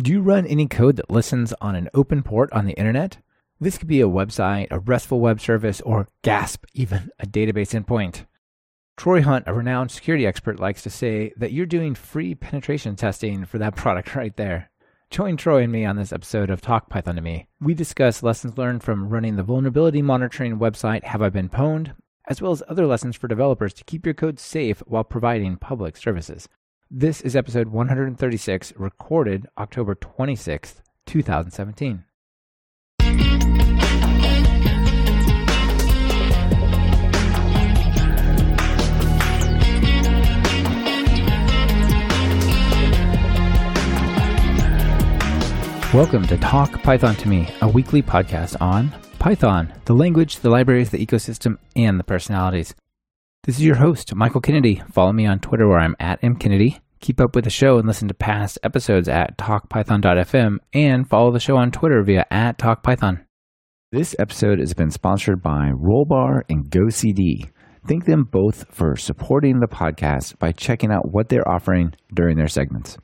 [0.00, 3.18] Do you run any code that listens on an open port on the internet?
[3.58, 8.24] This could be a website, a RESTful web service, or GASP, even a database endpoint.
[8.96, 13.44] Troy Hunt, a renowned security expert, likes to say that you're doing free penetration testing
[13.44, 14.70] for that product right there.
[15.10, 17.48] Join Troy and me on this episode of Talk Python to Me.
[17.60, 21.94] We discuss lessons learned from running the vulnerability monitoring website Have I Been Pwned,
[22.28, 25.96] as well as other lessons for developers to keep your code safe while providing public
[25.96, 26.48] services.
[26.90, 32.04] This is episode 136, recorded October 26th, 2017.
[45.92, 50.88] Welcome to Talk Python to Me, a weekly podcast on Python, the language, the libraries,
[50.88, 52.74] the ecosystem, and the personalities.
[53.44, 54.82] This is your host, Michael Kennedy.
[54.92, 56.80] Follow me on Twitter where I'm at mkennedy.
[57.00, 61.40] Keep up with the show and listen to past episodes at talkpython.fm and follow the
[61.40, 63.24] show on Twitter via at talkpython.
[63.92, 67.50] This episode has been sponsored by Rollbar and GoCD.
[67.86, 72.48] Thank them both for supporting the podcast by checking out what they're offering during their
[72.48, 72.98] segments.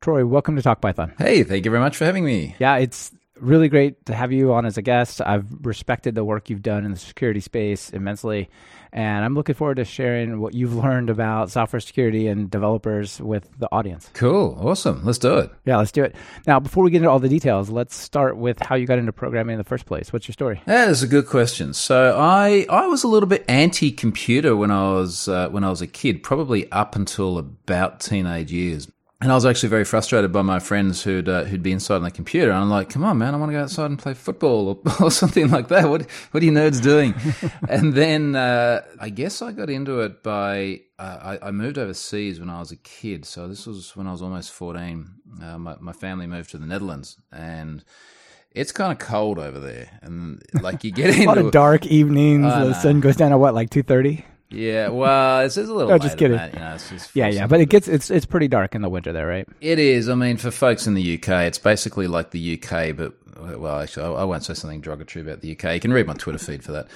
[0.00, 1.14] Troy, welcome to Talk Python.
[1.18, 2.54] Hey, thank you very much for having me.
[2.60, 5.20] Yeah, it's really great to have you on as a guest.
[5.20, 8.48] I've respected the work you've done in the security space immensely,
[8.92, 13.48] and I'm looking forward to sharing what you've learned about software security and developers with
[13.58, 14.08] the audience.
[14.14, 15.04] Cool, awesome.
[15.04, 15.50] Let's do it.
[15.64, 16.14] Yeah, let's do it.
[16.46, 19.12] Now, before we get into all the details, let's start with how you got into
[19.12, 20.12] programming in the first place.
[20.12, 20.62] What's your story?
[20.66, 21.74] Yeah, that's a good question.
[21.74, 25.80] So I I was a little bit anti-computer when I was uh, when I was
[25.80, 28.88] a kid, probably up until about teenage years.
[29.24, 32.02] And I was actually very frustrated by my friends who'd uh, who'd be inside on
[32.02, 32.50] the computer.
[32.50, 33.32] And I'm like, "Come on, man!
[33.32, 35.88] I want to go outside and play football or, or something like that.
[35.88, 37.14] What what are you nerds doing?"
[37.70, 42.38] and then uh, I guess I got into it by uh, I, I, moved overseas
[42.38, 43.24] when I was a kid.
[43.24, 45.08] So this was when I was almost 14.
[45.42, 47.82] Uh, my, my family moved to the Netherlands, and
[48.50, 49.88] it's kind of cold over there.
[50.02, 52.42] And like you get into a lot of dark evenings.
[52.42, 54.26] the sun goes down at what, like two thirty?
[54.50, 55.90] Yeah, well, it's, it's a little.
[55.90, 56.36] no, just kidding.
[56.36, 56.76] That, you know,
[57.14, 59.48] yeah, yeah, but it gets it's it's pretty dark in the winter there, right?
[59.60, 60.08] It is.
[60.08, 64.16] I mean, for folks in the UK, it's basically like the UK, but well, actually,
[64.16, 65.74] I won't say something derogatory about the UK.
[65.74, 66.88] You can read my Twitter feed for that.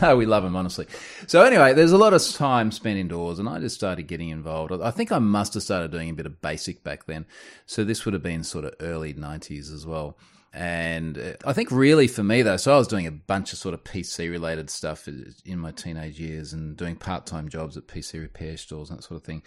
[0.02, 0.86] no, we love them honestly.
[1.26, 4.72] So anyway, there's a lot of time spent indoors, and I just started getting involved.
[4.72, 7.26] I think I must have started doing a bit of basic back then,
[7.66, 10.16] so this would have been sort of early '90s as well.
[10.52, 13.58] And uh, I think really for me though, so I was doing a bunch of
[13.58, 17.86] sort of PC related stuff in my teenage years and doing part time jobs at
[17.86, 19.42] PC repair stores and that sort of thing.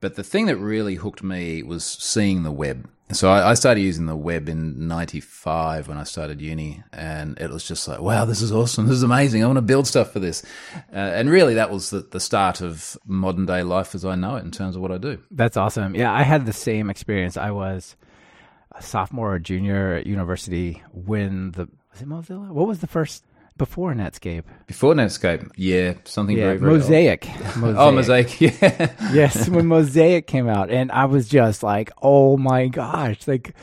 [0.00, 2.88] But the thing that really hooked me was seeing the web.
[3.12, 7.66] So I, started using the web in '95 when I started uni, and it was
[7.66, 8.86] just like, wow, this is awesome!
[8.86, 9.44] This is amazing!
[9.44, 10.42] I want to build stuff for this.
[10.92, 14.34] Uh, and really, that was the, the start of modern day life as I know
[14.34, 15.22] it in terms of what I do.
[15.30, 15.94] That's awesome.
[15.94, 17.36] Yeah, I had the same experience.
[17.36, 17.94] I was
[18.76, 22.50] a sophomore or junior at university when the was it Mozilla?
[22.50, 23.24] What was the first
[23.56, 24.44] before Netscape?
[24.66, 27.26] Before Netscape, yeah, something yeah, very, very Mosaic.
[27.56, 27.76] Mosaic.
[27.78, 29.12] Oh, Mosaic, yeah.
[29.12, 33.54] yes, when Mosaic came out, and I was just like, oh my gosh, like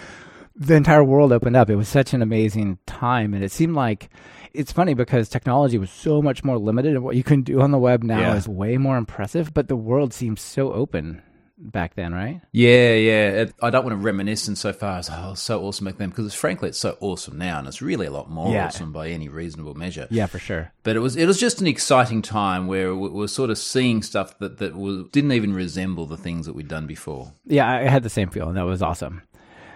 [0.55, 1.69] the entire world opened up.
[1.69, 4.09] It was such an amazing time, and it seemed like
[4.53, 7.71] it's funny because technology was so much more limited, and what you can do on
[7.71, 8.35] the web now yeah.
[8.35, 9.53] is way more impressive.
[9.53, 11.21] But the world seems so open
[11.57, 12.41] back then, right?
[12.51, 13.29] Yeah, yeah.
[13.29, 15.97] It, I don't want to reminisce in so far as oh, was so awesome back
[15.97, 18.67] then because frankly it's so awesome now, and it's really a lot more yeah.
[18.67, 20.07] awesome by any reasonable measure.
[20.09, 20.71] Yeah, for sure.
[20.83, 24.01] But it was it was just an exciting time where we were sort of seeing
[24.01, 27.33] stuff that that was, didn't even resemble the things that we'd done before.
[27.45, 28.55] Yeah, I had the same feeling.
[28.55, 29.21] That was awesome.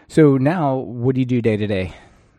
[0.07, 1.93] So now, what do you do day to day?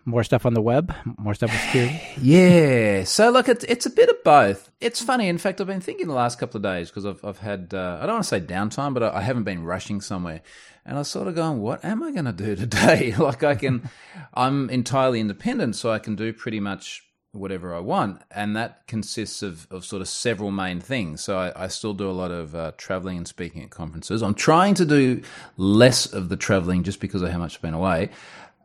[0.09, 2.01] More stuff on the web, more stuff with security?
[2.23, 3.05] yeah.
[3.05, 4.71] So look, it's it's a bit of both.
[4.81, 5.29] It's funny.
[5.29, 7.99] In fact, I've been thinking the last couple of days because I've I've had uh,
[8.01, 10.41] I don't want to say downtime, but I, I haven't been rushing somewhere,
[10.85, 13.15] and I was sort of going, what am I going to do today?
[13.19, 13.89] like I can,
[14.35, 19.43] I'm entirely independent, so I can do pretty much whatever I want, and that consists
[19.43, 21.23] of, of sort of several main things.
[21.23, 24.23] So I, I still do a lot of uh, traveling and speaking at conferences.
[24.23, 25.21] I'm trying to do
[25.59, 28.11] less of the traveling just because of how much I've been away.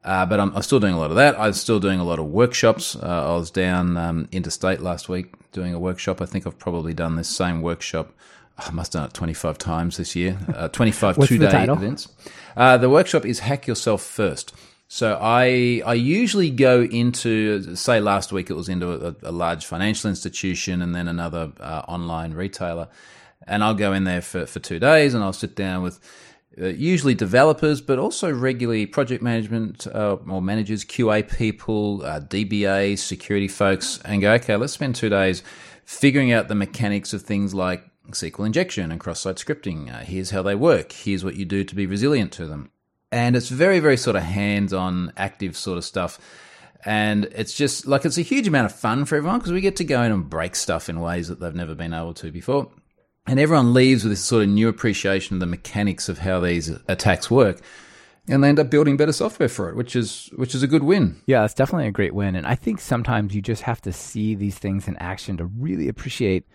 [0.04, 1.40] Uh, but I'm, I'm, still doing a lot of that.
[1.40, 2.96] I'm still doing a lot of workshops.
[2.96, 6.22] Uh, I was down um, interstate last week doing a workshop.
[6.22, 8.12] I think I've probably done this same workshop.
[8.58, 10.38] I must have done it 25 times this year.
[10.54, 12.10] Uh, 25 two day events.
[12.56, 14.54] Uh, the workshop is Hack Yourself First.
[14.90, 19.66] So I I usually go into say last week it was into a, a large
[19.66, 22.90] financial institution and then another uh, online retailer,
[23.48, 26.00] and I'll go in there for, for two days and I'll sit down with
[26.62, 32.98] uh, usually developers, but also regularly project management uh, or managers, QA people, uh, DBA,
[33.00, 35.44] security folks, and go, okay, let's spend two days
[35.86, 39.94] figuring out the mechanics of things like SQL injection and cross site scripting.
[39.94, 40.92] Uh, here's how they work.
[40.92, 42.70] Here's what you do to be resilient to them.
[43.12, 46.20] and it's very, very sort of hands on, active sort of stuff.
[46.86, 49.78] And it's just like it's a huge amount of fun for everyone because we get
[49.78, 52.70] to go in and break stuff in ways that they've never been able to before.
[53.26, 56.70] And everyone leaves with this sort of new appreciation of the mechanics of how these
[56.88, 57.62] attacks work.
[58.28, 60.84] And they end up building better software for it, which is which is a good
[60.84, 61.22] win.
[61.26, 62.36] Yeah, it's definitely a great win.
[62.36, 65.88] And I think sometimes you just have to see these things in action to really
[65.88, 66.46] appreciate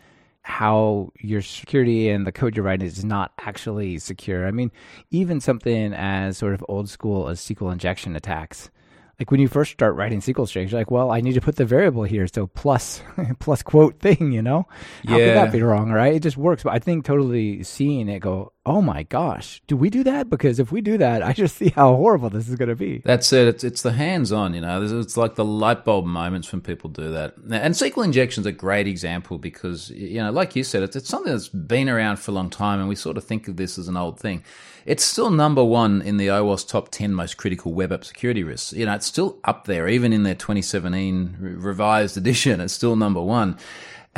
[0.42, 4.46] how your security and the code you're writing is not actually secure.
[4.46, 4.70] I mean,
[5.10, 8.70] even something as sort of old school as SQL injection attacks
[9.18, 11.56] like when you first start writing SQL strings, you're like, well, I need to put
[11.56, 13.02] the variable here, so plus
[13.40, 14.68] plus quote thing, you know?
[15.06, 15.26] How yeah.
[15.26, 16.14] could that be wrong, right?
[16.14, 16.62] It just works.
[16.62, 20.28] But I think totally seeing it go, oh my gosh, do we do that?
[20.28, 22.98] Because if we do that, I just see how horrible this is going to be.
[22.98, 23.48] That's it.
[23.48, 24.82] It's, it's the hands on, you know?
[24.82, 27.34] It's like the light bulb moments when people do that.
[27.50, 31.08] And SQL injection is a great example because, you know, like you said, it's, it's
[31.08, 33.78] something that's been around for a long time, and we sort of think of this
[33.78, 34.44] as an old thing.
[34.84, 38.72] It's still number one in the OWASP top 10 most critical web app security risks.
[38.72, 43.22] You know, it's still up there, even in their 2017 revised edition, it's still number
[43.22, 43.58] one.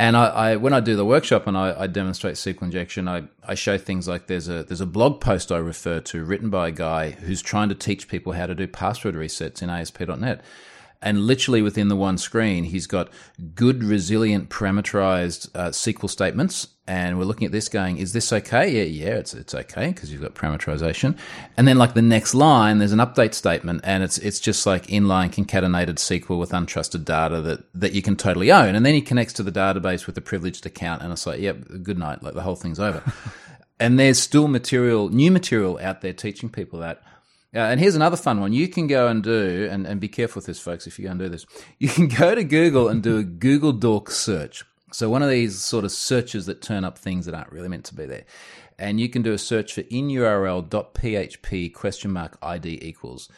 [0.01, 3.25] And I, I, when I do the workshop and I, I, demonstrate SQL injection, I,
[3.47, 6.69] I show things like there's a there's a blog post I refer to written by
[6.69, 10.41] a guy who's trying to teach people how to do password resets in ASP.NET.
[11.03, 13.09] And literally within the one screen, he's got
[13.53, 16.69] good, resilient, parameterized uh, SQL statements.
[16.87, 18.67] And we're looking at this going, is this okay?
[18.69, 21.17] Yeah, yeah, it's, it's okay because you've got parameterization.
[21.55, 24.87] And then like the next line, there's an update statement and it's, it's just like
[24.87, 28.73] inline concatenated SQL with untrusted data that, that you can totally own.
[28.75, 31.57] And then he connects to the database with a privileged account and it's like, yep,
[31.83, 32.23] good night.
[32.23, 33.03] Like the whole thing's over.
[33.79, 37.03] and there's still material, new material out there teaching people that.
[37.53, 38.53] Uh, and here's another fun one.
[38.53, 41.11] You can go and do, and, and be careful with this, folks, if you go
[41.11, 41.45] and do this.
[41.79, 44.63] You can go to Google and do a Google Dork search.
[44.93, 47.85] So one of these sort of searches that turn up things that aren't really meant
[47.85, 48.25] to be there.
[48.77, 53.29] And you can do a search for inurl.php question mark ID equals.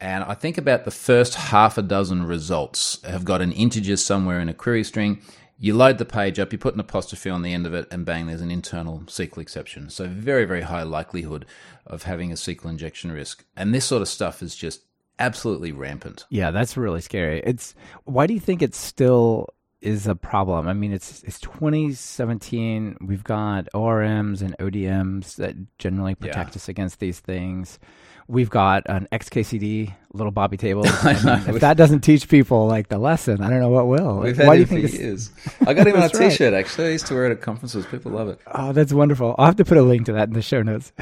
[0.00, 4.40] And I think about the first half a dozen results have got an integer somewhere
[4.40, 5.20] in a query string.
[5.58, 8.06] You load the page up, you put an apostrophe on the end of it, and
[8.06, 9.90] bang, there's an internal SQL exception.
[9.90, 11.44] So, very, very high likelihood
[11.86, 13.44] of having a SQL injection risk.
[13.54, 14.80] And this sort of stuff is just
[15.18, 16.24] absolutely rampant.
[16.30, 17.42] Yeah, that's really scary.
[17.44, 17.74] It's
[18.04, 20.68] why do you think it's still is a problem?
[20.68, 22.98] I mean, it's it's 2017.
[23.00, 26.56] We've got ORMs and ODMs that generally protect yeah.
[26.56, 27.78] us against these things
[28.30, 30.84] we've got an XKCD little Bobby table.
[30.86, 34.20] if that doesn't teach people like the lesson, I don't know what will.
[34.20, 35.30] We've Why do you think for years.
[35.66, 36.88] I got him on a T-shirt actually.
[36.88, 37.84] I used to wear it at conferences.
[37.86, 38.40] People love it.
[38.46, 39.34] Oh, that's wonderful.
[39.36, 40.92] I'll have to put a link to that in the show notes.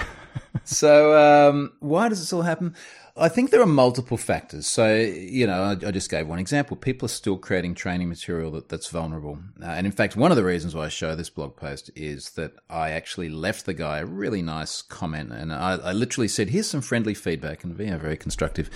[0.65, 2.75] so, um, why does this all happen?
[3.19, 4.67] I think there are multiple factors.
[4.67, 6.77] So, you know, I, I, just gave one example.
[6.77, 9.39] People are still creating training material that, that's vulnerable.
[9.61, 12.31] Uh, and in fact, one of the reasons why I show this blog post is
[12.31, 15.33] that I actually left the guy a really nice comment.
[15.33, 17.65] And I, I literally said, here's some friendly feedback.
[17.65, 18.71] And yeah, very constructive.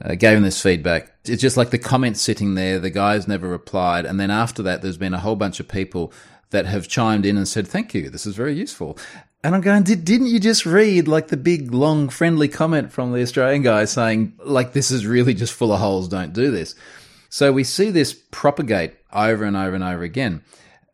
[0.00, 1.12] Uh, gave him this feedback.
[1.24, 2.78] It's just like the comment sitting there.
[2.78, 4.04] The guy's never replied.
[4.04, 6.12] And then after that, there's been a whole bunch of people
[6.50, 8.10] that have chimed in and said, thank you.
[8.10, 8.98] This is very useful.
[9.42, 13.12] And I'm going, Did, didn't you just read like the big, long, friendly comment from
[13.12, 16.74] the Australian guy saying, like, this is really just full of holes, don't do this?
[17.30, 20.42] So we see this propagate over and over and over again.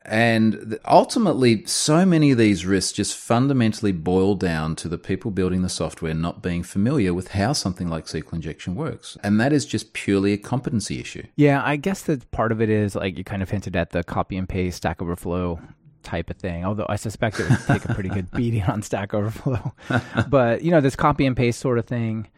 [0.09, 5.63] And ultimately, so many of these risks just fundamentally boil down to the people building
[5.63, 9.19] the software not being familiar with how something like SQL injection works.
[9.25, 11.25] And that is just purely a competency issue.
[11.35, 14.05] Yeah, I guess that part of it is like you kind of hinted at the
[14.05, 15.61] copy and paste Stack Overflow
[16.07, 16.65] type of thing.
[16.65, 19.75] Although I suspect it would take a pretty good beating on Stack Overflow.
[20.29, 22.29] but you know, this copy and paste sort of thing,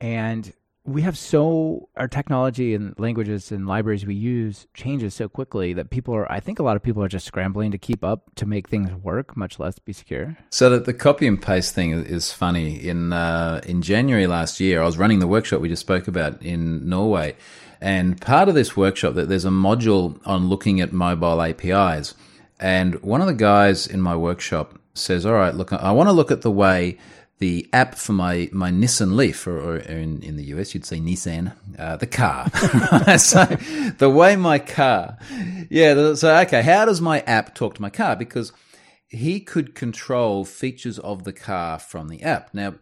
[0.00, 0.52] and
[0.84, 5.90] we have so our technology and languages and libraries we use changes so quickly that
[5.90, 6.30] people are.
[6.30, 8.92] I think a lot of people are just scrambling to keep up to make things
[8.92, 10.36] work, much less be secure.
[10.50, 12.74] So that the copy and paste thing is funny.
[12.76, 16.42] In uh, in January last year, I was running the workshop we just spoke about
[16.42, 17.36] in Norway.
[17.80, 22.14] And part of this workshop, that there's a module on looking at mobile APIs.
[22.62, 26.12] And one of the guys in my workshop says, All right, look, I want to
[26.12, 26.96] look at the way
[27.40, 31.00] the app for my, my Nissan Leaf, or, or in, in, the US, you'd say
[31.00, 32.48] Nissan, uh, the car.
[33.18, 33.44] so
[33.98, 35.18] the way my car,
[35.68, 38.14] yeah, so okay, how does my app talk to my car?
[38.14, 38.52] Because
[39.08, 42.54] he could control features of the car from the app.
[42.54, 42.74] Now,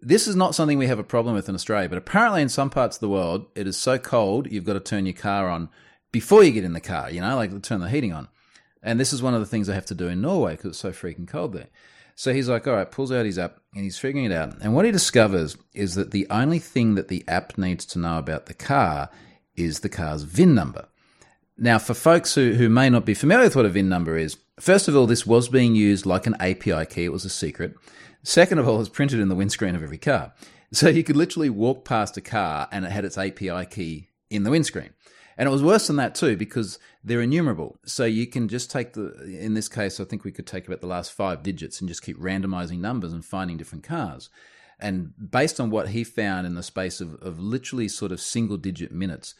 [0.00, 2.70] this is not something we have a problem with in Australia, but apparently in some
[2.70, 5.68] parts of the world, it is so cold, you've got to turn your car on
[6.12, 8.28] before you get in the car, you know, like turn the heating on.
[8.86, 10.78] And this is one of the things I have to do in Norway because it's
[10.78, 11.66] so freaking cold there.
[12.14, 14.54] So he's like, all right, pulls out his app and he's figuring it out.
[14.62, 18.16] And what he discovers is that the only thing that the app needs to know
[18.16, 19.10] about the car
[19.54, 20.86] is the car's VIN number.
[21.58, 24.38] Now, for folks who, who may not be familiar with what a VIN number is,
[24.60, 27.74] first of all, this was being used like an API key, it was a secret.
[28.22, 30.32] Second of all, it's printed in the windscreen of every car.
[30.72, 34.42] So you could literally walk past a car and it had its API key in
[34.42, 34.90] the windscreen.
[35.38, 37.78] And it was worse than that too because they're enumerable.
[37.84, 40.80] So you can just take the, in this case, I think we could take about
[40.80, 44.30] the last five digits and just keep randomizing numbers and finding different cars.
[44.78, 48.56] And based on what he found in the space of, of literally sort of single
[48.56, 49.34] digit minutes,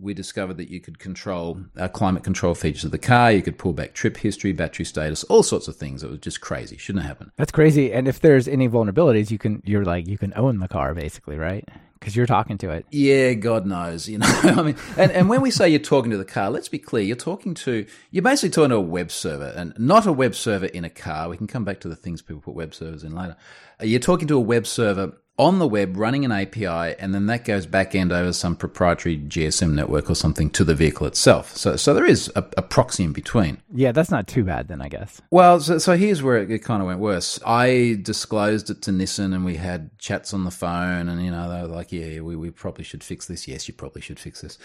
[0.00, 3.30] we discovered that you could control uh, climate control features of the car.
[3.30, 6.02] You could pull back trip history, battery status, all sorts of things.
[6.02, 6.76] It was just crazy.
[6.76, 7.32] Shouldn't have happened.
[7.36, 7.92] That's crazy.
[7.92, 11.36] And if there's any vulnerabilities, you can you're like you can own the car basically,
[11.36, 11.68] right?
[12.02, 12.84] Because you're talking to it.
[12.90, 14.08] Yeah, God knows.
[14.08, 16.68] You know, I mean, and, and when we say you're talking to the car, let's
[16.68, 17.04] be clear.
[17.04, 20.66] You're talking to you're basically talking to a web server, and not a web server
[20.66, 21.28] in a car.
[21.28, 23.36] We can come back to the things people put web servers in later.
[23.80, 27.44] You're talking to a web server on the web running an API, and then that
[27.44, 31.56] goes back end over some proprietary GSM network or something to the vehicle itself.
[31.56, 33.58] So, so there is a, a proxy in between.
[33.72, 35.22] Yeah, that's not too bad then, I guess.
[35.30, 37.40] Well, so, so here's where it, it kind of went worse.
[37.46, 41.48] I disclosed it to Nissan, and we had chats on the phone, and you know
[41.48, 43.48] they were like, "Yeah, we, we probably should fix this.
[43.48, 44.58] Yes, you probably should fix this."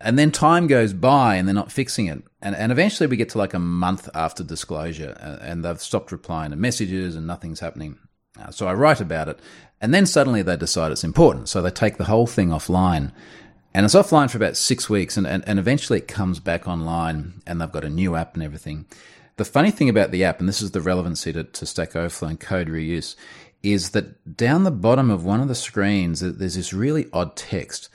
[0.00, 2.22] And then time goes by, and they're not fixing it.
[2.40, 6.12] And, and eventually we get to like a month after disclosure, uh, and they've stopped
[6.12, 7.98] replying to messages, and nothing's happening.
[8.38, 9.38] Uh, so I write about it,
[9.80, 11.48] and then suddenly they decide it's important.
[11.48, 13.12] So they take the whole thing offline.
[13.74, 17.42] And it's offline for about six weeks, and, and, and eventually it comes back online,
[17.46, 18.86] and they've got a new app and everything.
[19.36, 22.28] The funny thing about the app, and this is the relevancy to, to Stack Overflow
[22.28, 23.16] and code reuse,
[23.62, 27.88] is that down the bottom of one of the screens, there's this really odd text.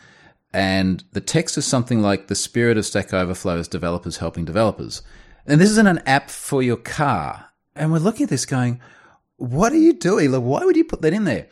[0.53, 5.01] And the text is something like the spirit of Stack Overflow is developers helping developers.
[5.45, 7.49] And this isn't an app for your car.
[7.75, 8.79] And we're looking at this going,
[9.37, 10.31] what are you doing?
[10.31, 11.47] Like, why would you put that in there?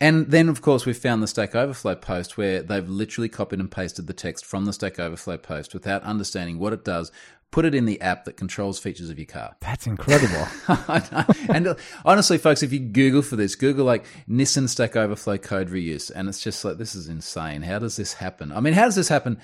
[0.00, 3.70] And then, of course, we found the Stack Overflow post where they've literally copied and
[3.70, 7.10] pasted the text from the Stack Overflow post without understanding what it does,
[7.50, 9.56] put it in the app that controls features of your car.
[9.60, 10.46] That's incredible.
[11.52, 15.68] and uh, honestly, folks, if you Google for this, Google like Nissan Stack Overflow code
[15.68, 17.62] reuse, and it's just like, this is insane.
[17.62, 18.52] How does this happen?
[18.52, 19.40] I mean, how does this happen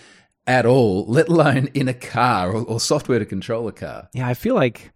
[0.47, 4.09] at all, let alone in a car or, or software to control a car?
[4.13, 4.93] Yeah, I feel like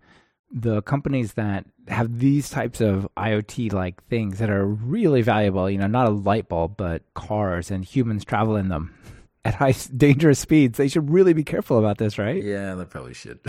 [0.51, 5.79] the companies that have these types of IoT like things that are really valuable, you
[5.79, 8.95] know, not a light bulb, but cars and humans travel in them
[9.45, 10.79] at high dangerous speeds.
[10.79, 12.43] They should really be careful about this, right?
[12.43, 13.41] Yeah, they probably should.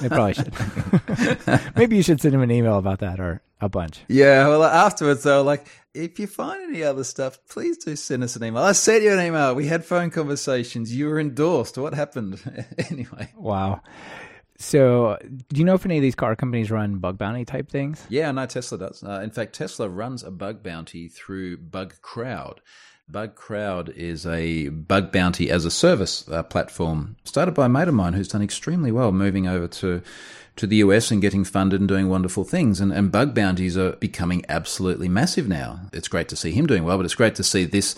[0.00, 0.52] they probably should.
[1.76, 4.00] Maybe you should send him an email about that or a bunch.
[4.08, 8.36] Yeah, well, afterwards, though, like, if you find any other stuff, please do send us
[8.36, 8.62] an email.
[8.62, 9.54] I sent you an email.
[9.54, 10.94] We had phone conversations.
[10.94, 11.76] You were endorsed.
[11.76, 12.40] What happened?
[12.90, 13.32] anyway.
[13.36, 13.82] Wow.
[14.60, 15.16] So,
[15.48, 18.04] do you know if any of these car companies run bug bounty type things?
[18.10, 19.02] Yeah, no, Tesla does.
[19.02, 22.58] Uh, in fact, Tesla runs a bug bounty through Bugcrowd.
[23.10, 27.94] Bugcrowd is a bug bounty as a service uh, platform started by a mate of
[27.94, 30.02] mine who's done extremely well moving over to
[30.56, 32.80] to the US and getting funded and doing wonderful things.
[32.80, 35.80] And, and bug bounties are becoming absolutely massive now.
[35.92, 37.96] It's great to see him doing well, but it's great to see this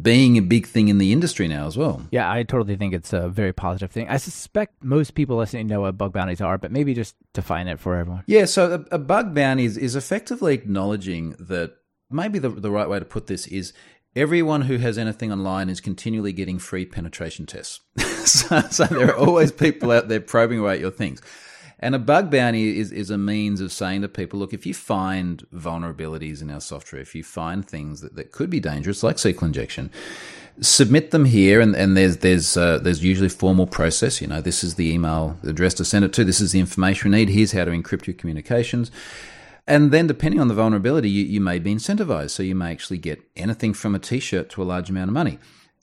[0.00, 2.02] being a big thing in the industry now as well.
[2.10, 4.08] Yeah, I totally think it's a very positive thing.
[4.08, 7.78] I suspect most people listening know what bug bounties are, but maybe just define it
[7.78, 8.24] for everyone.
[8.26, 11.76] Yeah, so a, a bug bounty is, is effectively acknowledging that
[12.10, 13.72] maybe the, the right way to put this is
[14.16, 17.80] everyone who has anything online is continually getting free penetration tests.
[18.24, 21.22] so, so, there are always people out there probing away at your things.
[21.80, 24.74] And a bug bounty is, is a means of saying to people, look, if you
[24.74, 29.16] find vulnerabilities in our software, if you find things that, that could be dangerous, like
[29.16, 29.92] SQL injection,
[30.60, 31.60] submit them here.
[31.60, 34.20] And, and there's there's uh, there's usually formal process.
[34.20, 36.24] You know this is the email address to send it to.
[36.24, 37.28] This is the information we need.
[37.28, 38.90] Here's how to encrypt your communications
[39.68, 42.30] and then, depending on the vulnerability, you, you may be incentivized.
[42.30, 45.14] So, you may actually get anything from a t shirt to a large amount of
[45.14, 45.38] money.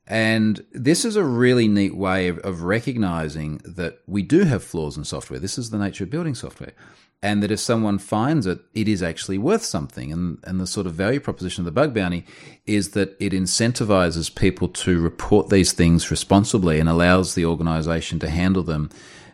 [0.08, 4.98] And this is a really neat way of, of, recognizing that we do have flaws
[4.98, 5.40] in software.
[5.40, 6.74] This is the nature of building software.
[7.22, 10.12] And that if someone finds it, it is actually worth something.
[10.12, 12.26] And, and the sort of value proposition of the bug bounty
[12.66, 18.30] is that it incentivizes people to report these things responsibly and allows the organization to
[18.30, 18.90] handle them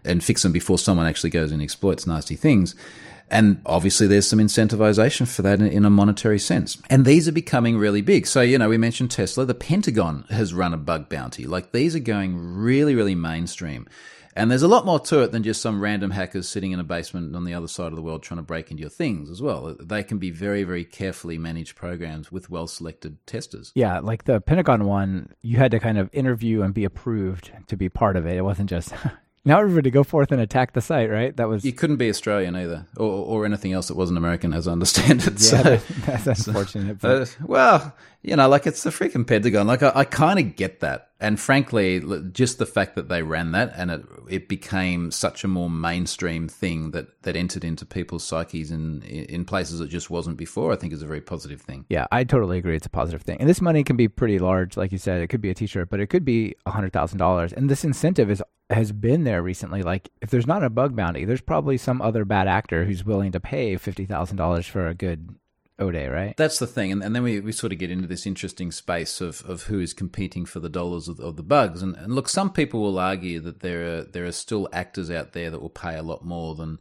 [0.06, 2.76] and fix them before someone actually goes and exploits nasty things.
[3.32, 6.78] And obviously, there's some incentivization for that in, a monetary sense.
[6.90, 8.28] And these are becoming really big.
[8.28, 9.46] So, you know, we mentioned Tesla.
[9.46, 11.48] The Pentagon has run a bug bounty.
[11.48, 13.88] Like, these are going really, really mainstream.
[14.36, 16.84] And there's a lot more to it than just some random hackers sitting in a
[16.84, 19.42] basement on the other side of the world trying to break into your things as
[19.42, 19.76] well.
[19.80, 23.72] They can be very, very carefully managed programs with well selected testers.
[23.76, 27.78] Yeah, like the Pentagon one, you had to kind of interview and be approved to
[27.78, 28.38] be part of it.
[28.38, 28.94] It wasn't just
[29.44, 31.36] Now everybody go forth and attack the site, right?
[31.36, 34.68] That was You couldn't be Australian either, or, or anything else that wasn't American, as
[34.68, 35.32] I understand it.
[35.34, 35.84] yeah, so, that-
[36.26, 37.00] that's unfortunate.
[37.00, 39.66] but- uh, well, you know, like it's the freaking Pentagon.
[39.66, 43.52] Like I, I kind of get that, and frankly, just the fact that they ran
[43.54, 48.24] that and it it became such a more mainstream thing that that entered into people's
[48.24, 50.72] psyches in in places it just wasn't before.
[50.72, 51.86] I think is a very positive thing.
[51.90, 52.76] Yeah, I totally agree.
[52.76, 53.38] It's a positive thing.
[53.40, 55.22] And this money can be pretty large, like you said.
[55.24, 57.52] It could be a T-shirt, but it could be hundred thousand dollars.
[57.54, 59.84] And this incentive is has been there recently.
[59.84, 63.32] Like, if there's not a bug bounty, there's probably some other bad actor who's willing
[63.34, 65.36] to pay fifty thousand dollars for a good
[65.80, 66.38] O day, right?
[66.38, 69.20] That's the thing, and, and then we, we sort of get into this interesting space
[69.20, 71.82] of, of who is competing for the dollars of, of the bugs.
[71.82, 75.34] And, and look, some people will argue that there are there are still actors out
[75.34, 76.80] there that will pay a lot more than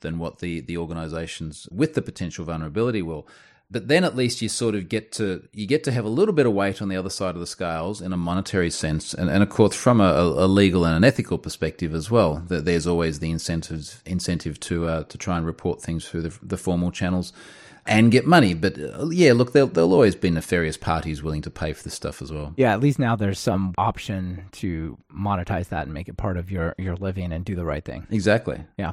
[0.00, 3.28] than what the the organisations with the potential vulnerability will.
[3.70, 6.34] But then at least you sort of get to you get to have a little
[6.34, 9.30] bit of weight on the other side of the scales in a monetary sense, and,
[9.30, 12.42] and of course from a, a legal and an ethical perspective as well.
[12.48, 16.38] That there's always the incentive incentive to uh, to try and report things through the,
[16.42, 17.32] the formal channels
[17.86, 18.54] and get money.
[18.54, 21.94] But uh, yeah, look, there'll, there'll always be nefarious parties willing to pay for this
[21.94, 22.54] stuff as well.
[22.56, 26.50] Yeah, at least now there's some option to monetize that and make it part of
[26.50, 28.06] your your living and do the right thing.
[28.10, 28.64] Exactly.
[28.76, 28.92] Yeah.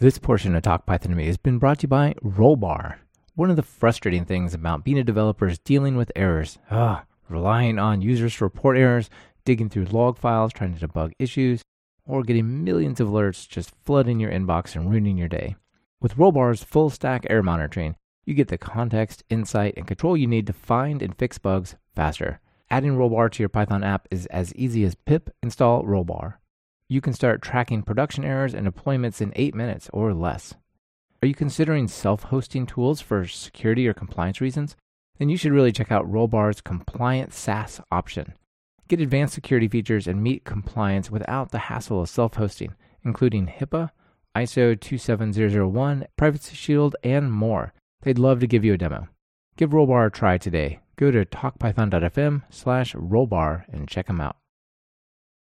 [0.00, 3.00] This portion of Talk Python to Me has been brought to you by Rollbar.
[3.34, 6.58] One of the frustrating things about being a developer is dealing with errors.
[6.70, 9.10] Ah, relying on users to report errors,
[9.44, 11.60] digging through log files, trying to debug issues,
[12.06, 15.54] or getting millions of alerts just flooding your inbox and ruining your day.
[16.00, 20.46] With Rollbar's full stack error monitoring, you get the context, insight, and control you need
[20.46, 22.40] to find and fix bugs faster.
[22.70, 26.36] Adding Rollbar to your Python app is as easy as pip install Rollbar
[26.90, 30.54] you can start tracking production errors and deployments in eight minutes or less.
[31.22, 34.74] Are you considering self hosting tools for security or compliance reasons?
[35.16, 38.34] Then you should really check out Rollbar's compliant SaaS option.
[38.88, 43.90] Get advanced security features and meet compliance without the hassle of self hosting, including HIPAA,
[44.36, 47.72] ISO 27001, Privacy Shield, and more.
[48.02, 49.06] They'd love to give you a demo.
[49.56, 50.80] Give Rollbar a try today.
[50.96, 54.39] Go to talkpython.fm slash rollbar and check them out.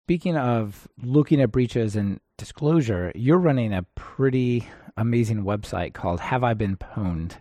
[0.07, 6.45] Speaking of looking at breaches and disclosure, you're running a pretty amazing website called Have
[6.45, 7.33] I Been Pwned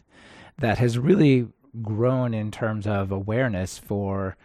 [0.58, 1.46] that has really
[1.80, 4.36] grown in terms of awareness for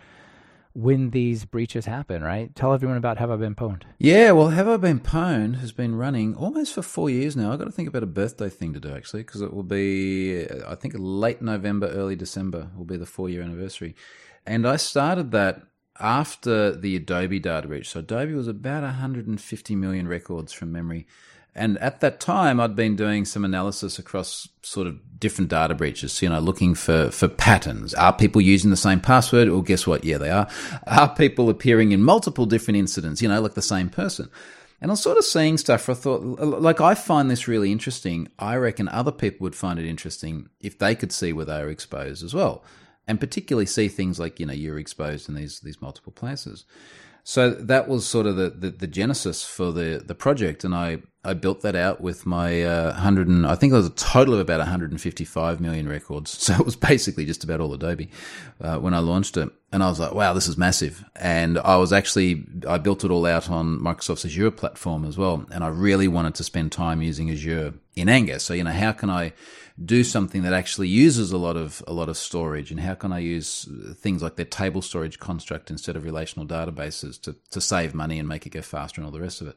[0.74, 2.54] when these breaches happen, right?
[2.54, 3.86] Tell everyone about Have I Been Pwned.
[3.98, 7.52] Yeah, well, Have I Been Pwned has been running almost for four years now.
[7.52, 10.46] I've got to think about a birthday thing to do, actually, because it will be,
[10.68, 13.96] I think, late November, early December will be the four year anniversary.
[14.46, 15.64] And I started that
[16.02, 17.90] after the Adobe data breach.
[17.90, 21.08] So Adobe was about 150 million records from memory.
[21.54, 26.22] And at that time, I'd been doing some analysis across sort of different data breaches,
[26.22, 27.94] you know, looking for, for patterns.
[27.94, 29.50] Are people using the same password?
[29.50, 30.06] Well, guess what?
[30.06, 30.48] Yeah, they are.
[30.88, 34.30] Are people appearing in multiple different incidents, you know, like the same person?
[34.80, 35.90] And I was sort of seeing stuff.
[35.90, 38.30] I thought, like, I find this really interesting.
[38.40, 41.70] I reckon other people would find it interesting if they could see where they are
[41.70, 42.64] exposed as well
[43.12, 46.64] and particularly see things like you know you're exposed in these these multiple places.
[47.24, 51.00] So that was sort of the, the, the genesis for the, the project, and I,
[51.24, 54.34] I built that out with my uh, hundred and I think it was a total
[54.34, 56.32] of about 155 million records.
[56.42, 58.10] So it was basically just about all Adobe
[58.62, 61.04] uh, when I launched it, and I was like, wow, this is massive.
[61.18, 65.46] And I was actually I built it all out on Microsoft's Azure platform as well,
[65.52, 68.40] and I really wanted to spend time using Azure in anger.
[68.40, 69.34] So you know, how can I
[69.84, 73.12] do something that actually uses a lot of a lot of storage and how can
[73.12, 77.94] I use things like their table storage construct instead of relational databases to, to save
[77.94, 79.56] money and make it go faster and all the rest of it.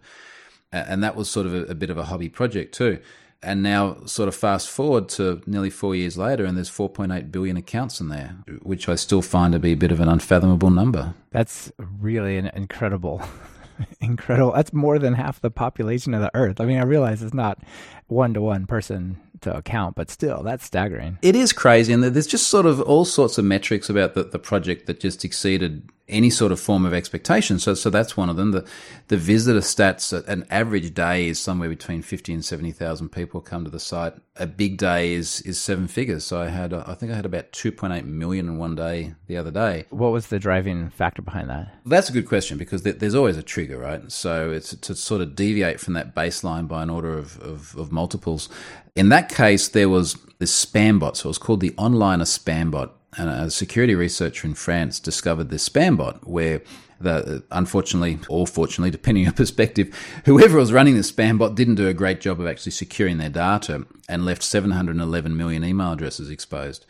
[0.72, 2.98] And that was sort of a, a bit of a hobby project too.
[3.42, 7.58] And now, sort of fast forward to nearly four years later, and there's 4.8 billion
[7.58, 11.12] accounts in there, which I still find to be a bit of an unfathomable number.
[11.30, 13.22] That's really an incredible,
[14.00, 14.52] incredible.
[14.52, 16.58] That's more than half the population of the Earth.
[16.58, 17.58] I mean, I realize it's not
[18.06, 21.18] one to one person to account, but still, that's staggering.
[21.22, 24.38] It is crazy, and there's just sort of all sorts of metrics about the, the
[24.38, 27.58] project that just exceeded any sort of form of expectation.
[27.58, 28.52] So, so that's one of them.
[28.52, 28.66] The
[29.08, 33.40] the visitor stats, uh, an average day is somewhere between fifty and seventy thousand people
[33.40, 34.14] come to the site.
[34.36, 36.24] A big day is is seven figures.
[36.24, 38.74] So I had, uh, I think I had about two point eight million in one
[38.74, 39.86] day the other day.
[39.90, 41.72] What was the driving factor behind that?
[41.86, 44.10] That's a good question because there's always a trigger, right?
[44.12, 47.92] So it's to sort of deviate from that baseline by an order of, of, of
[47.92, 48.48] multiples.
[48.94, 51.16] In that case, there was this spam bot.
[51.16, 52.94] So it was called the Onliner spam bot.
[53.18, 56.62] A security researcher in France discovered this spam bot where
[57.00, 61.76] the, unfortunately, or fortunately, depending on your perspective, whoever was running the spam bot didn't
[61.76, 66.30] do a great job of actually securing their data and left 711 million email addresses
[66.30, 66.86] exposed.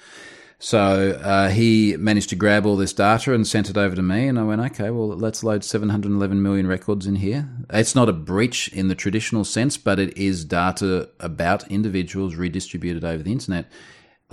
[0.59, 4.29] So uh, he managed to grab all this data and sent it over to me,
[4.29, 7.49] and I went, okay, well, let's load 711 million records in here.
[7.71, 13.05] It's not a breach in the traditional sense, but it is data about individuals redistributed
[13.05, 13.67] over the internet.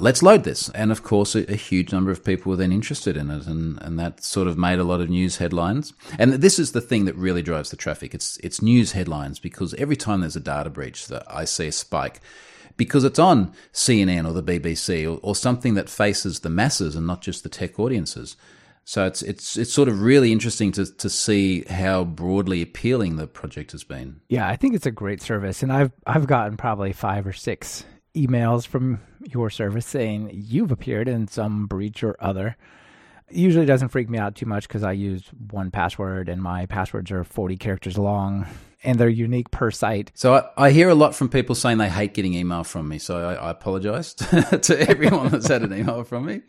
[0.01, 0.67] Let's load this.
[0.69, 3.79] And of course, a, a, huge number of people were then interested in it, and,
[3.83, 5.93] and that sort of made a lot of news headlines.
[6.17, 8.15] And this is the thing that really drives the traffic.
[8.15, 11.71] It's it's news headlines because every time there's a data breach, that I see a
[11.71, 12.19] spike
[12.77, 17.05] because it's on CNN or the BBC or, or something that faces the masses and
[17.05, 18.35] not just the tech audiences.
[18.85, 23.27] So it's it's it's sort of really interesting to to see how broadly appealing the
[23.27, 24.21] project has been.
[24.29, 27.85] Yeah, I think it's a great service, and I've I've gotten probably five or six
[28.15, 32.57] emails from your service saying you've appeared in some breach or other.
[33.29, 37.23] usually doesn't freak me out too much because I use 1Password and my passwords are
[37.23, 38.45] 40 characters long
[38.83, 40.11] and they're unique per site.
[40.15, 42.97] So I, I, hear a lot from people saying they hate getting email from me.
[42.97, 46.41] So I, I apologize to everyone that's had an email from me.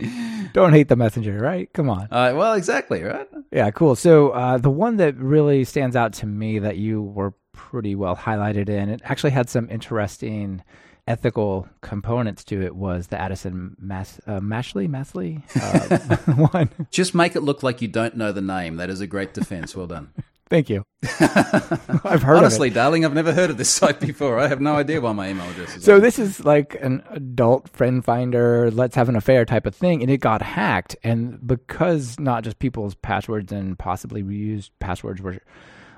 [0.52, 1.72] Don't hate the messenger, right?
[1.72, 2.08] Come on.
[2.10, 3.28] Uh, well, exactly, right?
[3.52, 3.96] Yeah, cool.
[3.96, 8.16] So uh, the one that really stands out to me that you were pretty well
[8.16, 10.62] highlighted in, it actually had some interesting
[11.06, 16.70] ethical components to it was the Addison Mas- uh, Mashley Mashley uh, one.
[16.90, 18.76] Just make it look like you don't know the name.
[18.76, 19.74] That is a great defense.
[19.74, 20.12] Well done.
[20.50, 20.84] Thank you.
[21.02, 24.38] I've heard Honestly, darling, I've never heard of this site before.
[24.38, 25.82] I have no idea why my email address is.
[25.82, 26.02] So on.
[26.02, 30.10] this is like an adult friend finder, let's have an affair type of thing, and
[30.10, 30.94] it got hacked.
[31.02, 35.38] And because not just people's passwords and possibly reused passwords were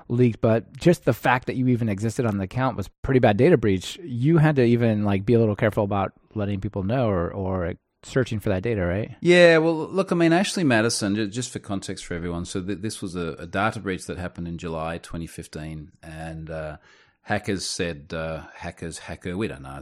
[0.07, 3.37] leaked, but just the fact that you even existed on the account was pretty bad
[3.37, 3.97] data breach.
[4.03, 7.73] You had to even like be a little careful about letting people know or or
[8.05, 9.15] searching for that data, right?
[9.19, 13.01] Yeah, well, look, I mean, Ashley Madison, just for context for everyone, so th- this
[13.01, 16.77] was a, a, data breach that happened in July 2015, and uh,
[17.25, 19.79] hackers said, uh, hackers, hacker, we don't know,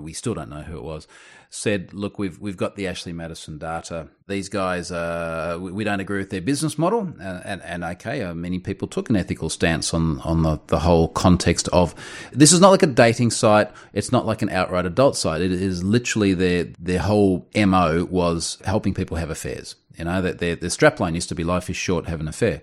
[0.00, 1.08] we still don't know who it was,
[1.50, 4.08] said, look, we've we've got the Ashley Madison data.
[4.28, 8.32] These guys, uh, we, don't agree with their business model, and and, and okay, uh,
[8.32, 11.96] many people took an ethical stance on on the, the whole context of
[12.32, 13.70] this is not like a dating site.
[13.92, 15.40] It's not like an outright adult site.
[15.40, 19.74] It is literally their their whole mo was helping people have affairs.
[19.96, 22.62] You know that their their strapline used to be life is short, have an affair.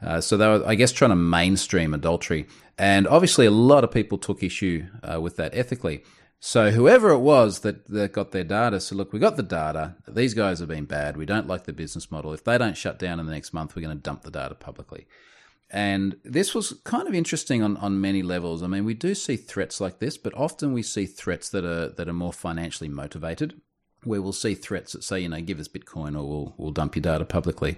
[0.00, 2.46] Uh, so they were, I guess, trying to mainstream adultery.
[2.78, 6.04] And obviously, a lot of people took issue uh, with that ethically.
[6.40, 9.96] So whoever it was that, that got their data said, look, we got the data.
[10.06, 11.16] These guys have been bad.
[11.16, 12.32] We don't like the business model.
[12.32, 14.54] If they don't shut down in the next month, we're going to dump the data
[14.54, 15.08] publicly.
[15.70, 18.62] And this was kind of interesting on, on many levels.
[18.62, 21.88] I mean, we do see threats like this, but often we see threats that are
[21.90, 23.60] that are more financially motivated,
[24.04, 26.96] where we'll see threats that say, you know, give us Bitcoin or we'll we'll dump
[26.96, 27.76] your data publicly.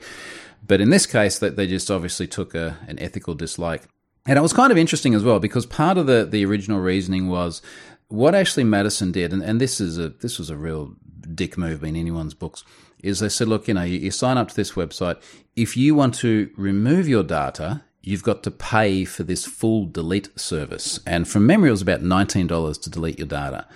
[0.64, 3.88] But in this case, that they just obviously took a, an ethical dislike.
[4.26, 7.28] And it was kind of interesting as well because part of the, the original reasoning
[7.28, 7.62] was
[8.08, 10.94] what Ashley Madison did, and, and this is a this was a real
[11.34, 12.64] dick move in anyone's books,
[13.02, 15.20] is they said, look, you know, you, you sign up to this website.
[15.56, 20.38] If you want to remove your data, you've got to pay for this full delete
[20.38, 21.00] service.
[21.06, 23.66] And from memory, it was about nineteen dollars to delete your data.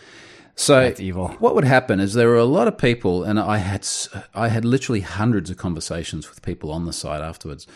[0.56, 1.28] So That's evil.
[1.38, 3.86] What would happen is there were a lot of people, and I had
[4.34, 7.66] I had literally hundreds of conversations with people on the site afterwards,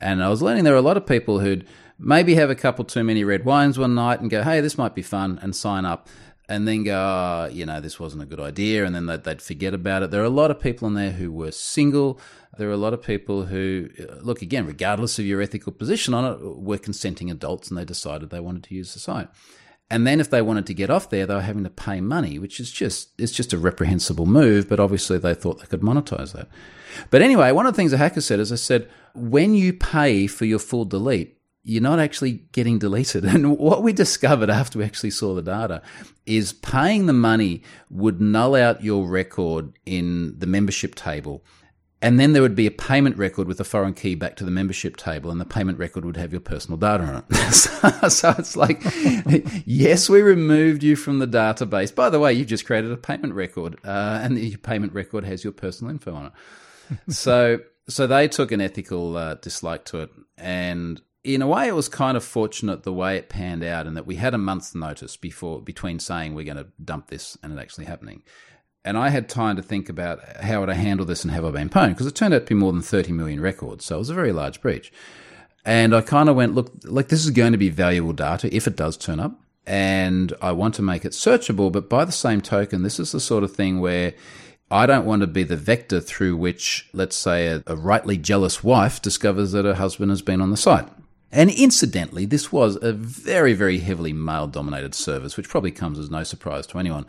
[0.00, 1.66] and I was learning there were a lot of people who'd
[1.98, 4.94] maybe have a couple too many red wines one night and go, hey, this might
[4.94, 6.08] be fun, and sign up.
[6.48, 8.84] And then go, oh, you know, this wasn't a good idea.
[8.84, 10.12] And then they'd, they'd forget about it.
[10.12, 12.20] There are a lot of people in there who were single.
[12.56, 16.14] There are a lot of people who, uh, look, again, regardless of your ethical position
[16.14, 19.28] on it, were consenting adults and they decided they wanted to use the site.
[19.90, 22.38] And then if they wanted to get off there, they were having to pay money,
[22.38, 24.68] which is just it's just a reprehensible move.
[24.68, 26.48] But obviously, they thought they could monetize that.
[27.10, 30.26] But anyway, one of the things the hacker said is, I said, when you pay
[30.26, 31.35] for your full delete,
[31.66, 33.24] you're not actually getting deleted.
[33.36, 35.82] And what we discovered after we actually saw the data
[36.24, 41.44] is paying the money would null out your record in the membership table.
[42.00, 44.50] And then there would be a payment record with a foreign key back to the
[44.50, 47.34] membership table, and the payment record would have your personal data on it.
[47.52, 48.82] so, so, it's like,
[49.66, 51.92] yes, we removed you from the database.
[51.92, 55.42] By the way, you've just created a payment record, uh, and your payment record has
[55.42, 57.12] your personal info on it.
[57.12, 61.00] so, so they took an ethical uh, dislike to it, and
[61.34, 64.06] in a way, it was kind of fortunate the way it panned out, and that
[64.06, 67.60] we had a month's notice before between saying we're going to dump this and it
[67.60, 68.22] actually happening.
[68.84, 71.50] And I had time to think about how would I handle this and have I
[71.50, 73.98] been pwned because it turned out to be more than 30 million records, so it
[73.98, 74.92] was a very large breach.
[75.64, 78.68] And I kind of went, look, like this is going to be valuable data if
[78.68, 81.72] it does turn up, and I want to make it searchable.
[81.72, 84.14] But by the same token, this is the sort of thing where
[84.70, 88.62] I don't want to be the vector through which, let's say, a, a rightly jealous
[88.62, 90.88] wife discovers that her husband has been on the site.
[91.32, 96.10] And incidentally, this was a very, very heavily male dominated service, which probably comes as
[96.10, 97.06] no surprise to anyone.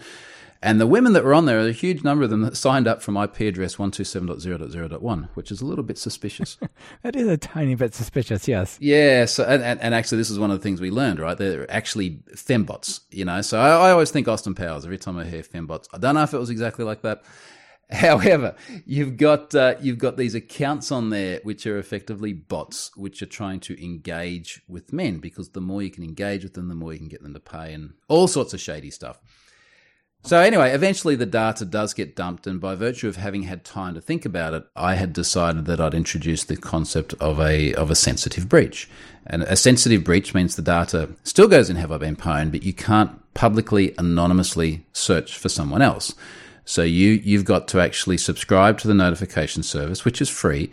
[0.62, 3.04] And the women that were on there, a huge number of them that signed up
[3.04, 6.58] from IP address 127.0.0.1, which is a little bit suspicious.
[7.04, 8.78] that is a tiny bit suspicious, yes.
[8.82, 11.38] Yeah, so and, and, actually this is one of the things we learned, right?
[11.38, 13.42] They're actually fembots, you know.
[13.42, 15.88] So I, I always think Austin Powers every time I hear fembots.
[15.94, 17.24] I don't know if it was exactly like that.
[17.92, 23.22] However, you've got uh, you've got these accounts on there which are effectively bots, which
[23.22, 26.76] are trying to engage with men because the more you can engage with them, the
[26.76, 29.22] more you can get them to pay, and all sorts of shady stuff.
[30.24, 33.94] So anyway, eventually the data does get dumped, and by virtue of having had time
[33.94, 37.90] to think about it, I had decided that I'd introduce the concept of a of
[37.90, 38.90] a sensitive breach.
[39.26, 42.64] And a sensitive breach means the data still goes in Have I Been Pwned, but
[42.64, 46.14] you can't publicly anonymously search for someone else.
[46.68, 50.70] So you you've got to actually subscribe to the notification service, which is free.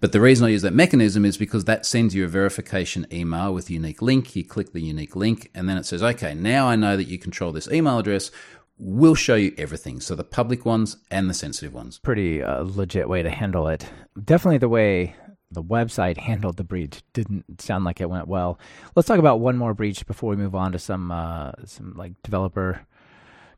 [0.00, 3.52] But the reason I use that mechanism is because that sends you a verification email
[3.52, 4.34] with a unique link.
[4.34, 7.18] You click the unique link, and then it says, okay, now I know that you
[7.18, 8.30] control this email address.
[8.78, 10.00] We'll show you everything.
[10.00, 11.98] So the public ones and the sensitive ones.
[11.98, 13.86] Pretty uh, legit way to handle it.
[14.22, 15.16] Definitely the way
[15.50, 18.58] the website handled the breach didn't sound like it went well.
[18.94, 22.12] Let's talk about one more breach before we move on to some uh, some like
[22.22, 22.86] developer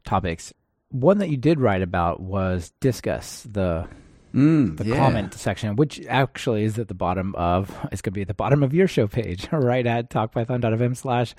[0.05, 0.53] topics
[0.91, 3.87] one that you did write about was Disqus the
[4.35, 4.97] mm, the yeah.
[4.97, 8.35] comment section, which actually is at the bottom of it's going to be at the
[8.35, 11.35] bottom of your show page, right at talkpython.fm slash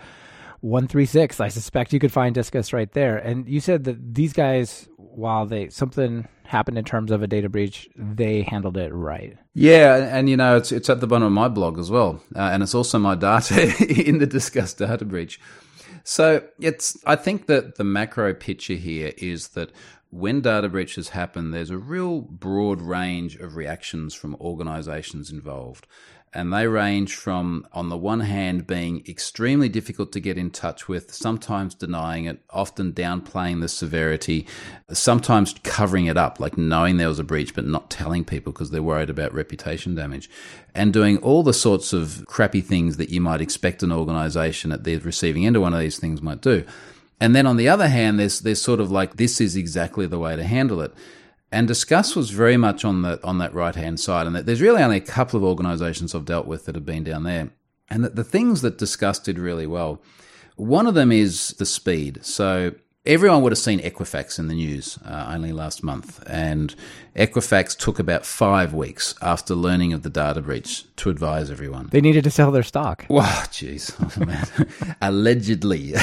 [0.62, 1.40] one three six.
[1.40, 3.18] I suspect you could find Disqus right there.
[3.18, 7.48] And you said that these guys, while they something happened in terms of a data
[7.48, 9.38] breach, they handled it right.
[9.54, 12.40] Yeah, and, you know it's it's at the bottom of my blog as well, uh,
[12.40, 13.64] and it's also my data
[14.08, 15.40] in the Disqus data breach.
[16.10, 19.72] So it's I think that the macro picture here is that
[20.10, 25.86] when data breaches happen, there's a real broad range of reactions from organizations involved.
[26.32, 30.88] And they range from, on the one hand, being extremely difficult to get in touch
[30.88, 34.46] with, sometimes denying it, often downplaying the severity,
[34.92, 38.70] sometimes covering it up, like knowing there was a breach but not telling people because
[38.70, 40.30] they're worried about reputation damage,
[40.76, 44.84] and doing all the sorts of crappy things that you might expect an organization at
[44.84, 46.64] the receiving end of one of these things might do.
[47.20, 50.20] And then on the other hand, there's, there's sort of like, this is exactly the
[50.20, 50.94] way to handle it.
[51.52, 54.62] And Disqus was very much on the on that right hand side, and that there's
[54.62, 57.50] really only a couple of organisations I've dealt with that have been down there.
[57.90, 60.02] And the, the things that Disqus did really well,
[60.56, 62.24] one of them is the speed.
[62.24, 62.74] So
[63.06, 66.76] everyone would have seen Equifax in the news uh, only last month, and
[67.16, 71.88] Equifax took about five weeks after learning of the data breach to advise everyone.
[71.92, 73.06] They needed to sell their stock.
[73.10, 74.96] Wow, jeez, oh, man.
[75.02, 75.94] allegedly.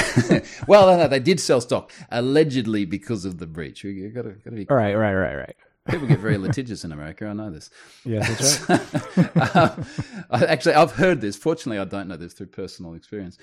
[0.67, 3.83] well, no, no, they did sell stock allegedly because of the breach.
[3.83, 4.67] You got to be.
[4.69, 5.55] All right, right, right, right.
[5.89, 7.27] People get very litigious in America.
[7.27, 7.69] I know this.
[8.05, 9.55] Yeah, that's right.
[9.55, 9.85] um,
[10.31, 11.35] actually, I've heard this.
[11.35, 13.37] Fortunately, I don't know this through personal experience.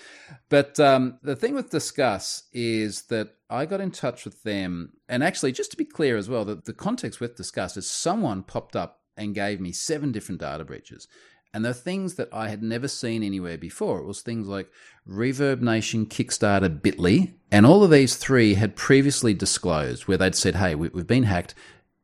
[0.48, 5.22] But um, the thing with Disqus is that I got in touch with them, and
[5.22, 8.76] actually, just to be clear as well, that the context with Disqus is someone popped
[8.76, 11.08] up and gave me seven different data breaches.
[11.54, 14.00] And they're things that I had never seen anywhere before.
[14.00, 14.68] It was things like
[15.08, 20.74] ReverbNation, Kickstarter, Bitly, and all of these three had previously disclosed where they'd said, hey,
[20.74, 21.54] we've been hacked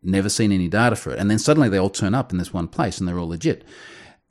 [0.02, 1.18] never seen any data for it.
[1.18, 3.64] And then suddenly they all turn up in this one place and they're all legit.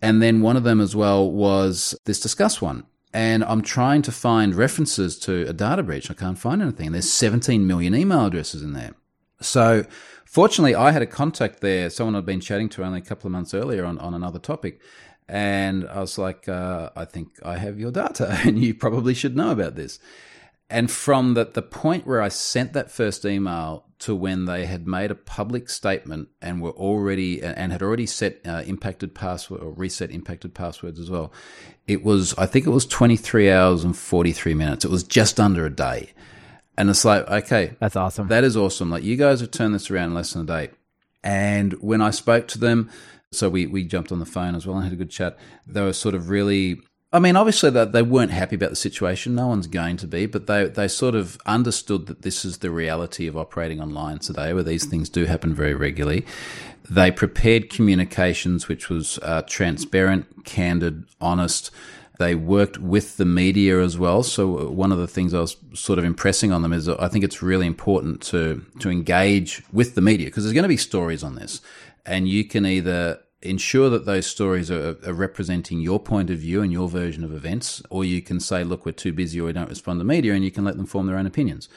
[0.01, 2.85] And then one of them as well was this Disqus one.
[3.13, 6.11] And I'm trying to find references to a data breach.
[6.11, 6.87] I can't find anything.
[6.87, 8.93] And there's 17 million email addresses in there.
[9.41, 9.85] So
[10.25, 13.31] fortunately, I had a contact there, someone I'd been chatting to only a couple of
[13.31, 14.79] months earlier on, on another topic.
[15.27, 19.35] And I was like, uh, I think I have your data and you probably should
[19.35, 19.99] know about this.
[20.69, 24.87] And from the, the point where I sent that first email to when they had
[24.87, 29.71] made a public statement and were already and had already set uh, impacted password or
[29.71, 31.31] reset impacted passwords as well.
[31.85, 34.85] It was I think it was 23 hours and 43 minutes.
[34.85, 36.13] It was just under a day.
[36.77, 38.29] And it's like, okay, that's awesome.
[38.29, 38.89] That is awesome.
[38.89, 40.69] Like you guys have turned this around in less than a day.
[41.21, 42.89] And when I spoke to them,
[43.33, 45.37] so we, we jumped on the phone as well and had a good chat.
[45.67, 46.79] They were sort of really
[47.11, 49.33] I mean, obviously that they weren't happy about the situation.
[49.33, 52.69] No one's going to be, but they they sort of understood that this is the
[52.69, 56.25] reality of operating online today, where these things do happen very regularly.
[56.87, 61.71] They prepared communications which was uh, transparent, candid, honest.
[62.19, 64.23] They worked with the media as well.
[64.23, 67.07] So uh, one of the things I was sort of impressing on them is I
[67.07, 70.77] think it's really important to to engage with the media because there's going to be
[70.77, 71.59] stories on this,
[72.05, 76.61] and you can either ensure that those stories are, are, representing your point of view
[76.61, 79.53] and your version of events, or you can say, look, we're too busy or we
[79.53, 81.69] don't respond to media, and you can let them form their own opinions.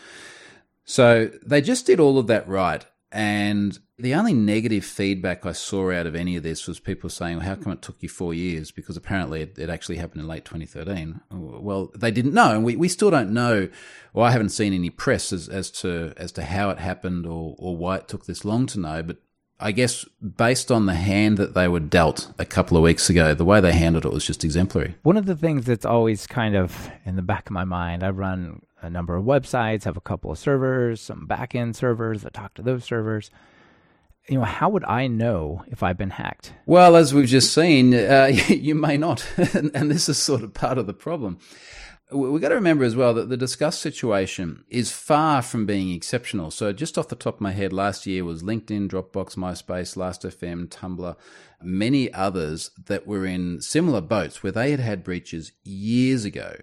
[0.84, 2.84] So they just did all of that right.
[3.12, 7.36] And the only negative feedback I saw out of any of this was people saying,
[7.36, 8.70] well, how come it took you four years?
[8.70, 11.20] Because apparently it, it, actually happened in late 2013.
[11.30, 12.52] Well, they didn't know.
[12.52, 13.68] And we, we still don't know,
[14.14, 17.54] or I haven't seen any press as, as to as to how it happened or,
[17.58, 19.02] or why it took this long to know.
[19.02, 19.18] But
[19.62, 23.32] I guess based on the hand that they were dealt a couple of weeks ago,
[23.32, 24.96] the way they handled it was just exemplary.
[25.02, 28.10] One of the things that's always kind of in the back of my mind, I
[28.10, 32.54] run a number of websites, have a couple of servers, some backend servers that talk
[32.54, 33.30] to those servers.
[34.28, 36.52] You know, how would I know if I've been hacked?
[36.66, 40.78] Well, as we've just seen, uh, you may not, and this is sort of part
[40.78, 41.38] of the problem.
[42.10, 46.50] We've got to remember as well that the Disqus situation is far from being exceptional.
[46.50, 50.68] So, just off the top of my head, last year was LinkedIn, Dropbox, MySpace, Last.fm,
[50.68, 51.16] Tumblr,
[51.62, 56.56] many others that were in similar boats where they had had breaches years ago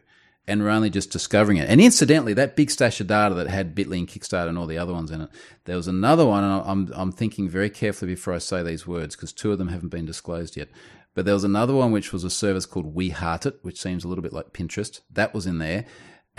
[0.49, 1.69] and we're only just discovering it.
[1.69, 4.79] And incidentally, that big stash of data that had Bitly and Kickstarter and all the
[4.79, 5.29] other ones in it,
[5.65, 9.15] there was another one, and I'm I'm thinking very carefully before I say these words
[9.15, 10.69] because two of them haven't been disclosed yet.
[11.15, 14.03] But there was another one which was a service called We Heart It, which seems
[14.03, 15.01] a little bit like Pinterest.
[15.11, 15.85] That was in there,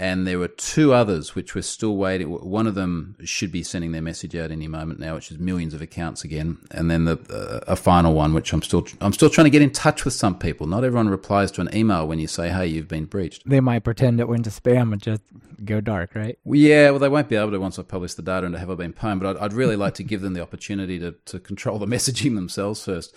[0.00, 2.28] and there were two others which we're still waiting.
[2.28, 5.74] One of them should be sending their message out any moment now, which is millions
[5.74, 9.28] of accounts again, and then the uh, a final one which I'm still I'm still
[9.28, 10.66] trying to get in touch with some people.
[10.66, 13.85] Not everyone replies to an email when you say, "Hey, you've been breached." They might
[13.85, 15.22] pretend it went to spam and just
[15.66, 16.38] go dark, right?
[16.44, 18.70] Well, yeah, well, they won't be able to once I publish the data into Have
[18.70, 21.38] I Been Pwned, but I'd, I'd really like to give them the opportunity to to
[21.38, 23.14] control the messaging themselves first.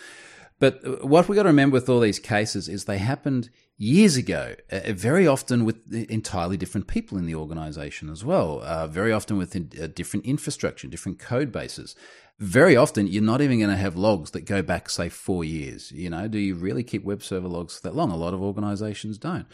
[0.63, 4.15] But uh, what we got to remember with all these cases is they happened years
[4.15, 9.12] ago, uh, very often with entirely different people in the organization as well, uh, very
[9.12, 11.97] often with uh, different infrastructure, different code bases.
[12.39, 15.91] Very often, you're not even going to have logs that go back, say, four years.
[15.91, 18.10] You know, do you really keep web server logs that long?
[18.10, 19.47] A lot of organizations don't.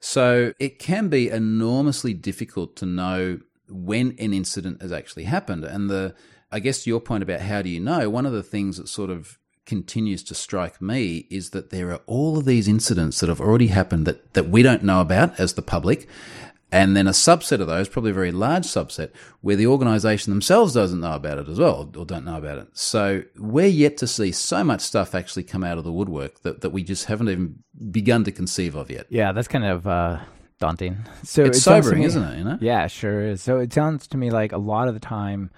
[0.00, 5.64] So it can be enormously difficult to know when an incident has actually happened.
[5.64, 6.14] And the,
[6.50, 9.10] I guess your point about how do you know, one of the things that sort
[9.10, 13.40] of continues to strike me is that there are all of these incidents that have
[13.40, 16.08] already happened that, that we don't know about as the public.
[16.72, 20.74] And then a subset of those, probably a very large subset, where the organisation themselves
[20.74, 22.68] doesn't know about it as well, or don't know about it.
[22.72, 26.62] So we're yet to see so much stuff actually come out of the woodwork that,
[26.62, 29.06] that we just haven't even begun to conceive of yet.
[29.10, 30.18] Yeah, that's kind of uh,
[30.58, 31.06] daunting.
[31.22, 32.38] So it's it sobering, me, isn't it?
[32.38, 32.58] You know?
[32.60, 33.42] Yeah, sure is.
[33.42, 35.50] So it sounds to me like a lot of the time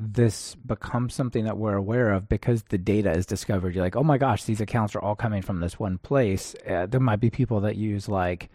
[0.00, 3.74] this becomes something that we're aware of because the data is discovered.
[3.74, 6.54] You're like, oh my gosh, these accounts are all coming from this one place.
[6.68, 8.50] Uh, there might be people that use like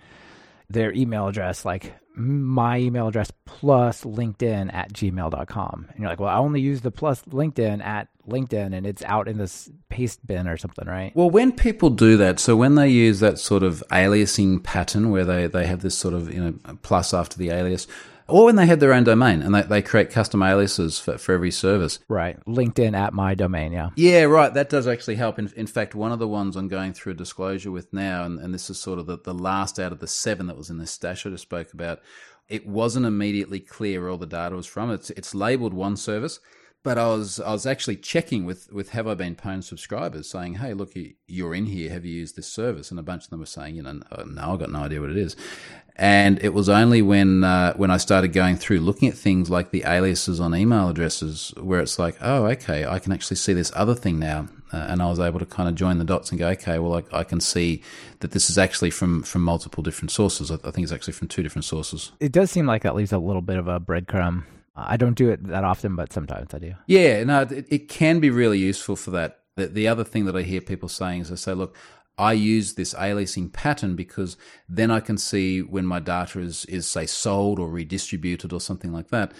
[0.69, 5.87] their email address, like my email address plus LinkedIn at gmail.com.
[5.89, 9.27] And you're like, well, I only use the plus LinkedIn at LinkedIn and it's out
[9.27, 11.11] in this paste bin or something, right?
[11.15, 15.25] Well, when people do that, so when they use that sort of aliasing pattern where
[15.25, 17.85] they, they have this sort of, you know, plus after the alias,
[18.27, 21.33] or when they had their own domain and they, they create custom aliases for, for
[21.33, 21.99] every service.
[22.07, 22.43] Right.
[22.45, 23.89] LinkedIn at my domain, yeah.
[23.95, 24.53] Yeah, right.
[24.53, 25.37] That does actually help.
[25.39, 28.39] In, in fact, one of the ones I'm going through a disclosure with now, and,
[28.39, 30.77] and this is sort of the, the last out of the seven that was in
[30.77, 31.99] this stash I just spoke about,
[32.47, 34.91] it wasn't immediately clear where all the data was from.
[34.91, 36.39] It's, it's labeled one service.
[36.85, 40.53] But I was I was actually checking with, with Have I Been Pwned subscribers saying,
[40.53, 40.93] hey, look,
[41.25, 41.89] you're in here.
[41.89, 42.91] Have you used this service?
[42.91, 45.09] And a bunch of them were saying, you know, no, I've got no idea what
[45.09, 45.35] it is.
[45.95, 49.71] And it was only when uh, when I started going through looking at things like
[49.71, 53.71] the aliases on email addresses where it's like, oh, okay, I can actually see this
[53.75, 54.47] other thing now.
[54.71, 57.01] Uh, and I was able to kind of join the dots and go, okay, well,
[57.11, 57.81] I, I, can see
[58.19, 60.51] that this is actually from from multiple different sources.
[60.51, 62.11] I, I think it's actually from two different sources.
[62.19, 64.43] It does seem like that leaves a little bit of a breadcrumb
[64.75, 66.73] I don't do it that often, but sometimes I do.
[66.87, 69.39] Yeah, no, it, it can be really useful for that.
[69.55, 71.75] The, the other thing that I hear people saying is they say, look,
[72.17, 76.87] I use this aliasing pattern because then I can see when my data is, is
[76.87, 79.33] say sold or redistributed or something like that.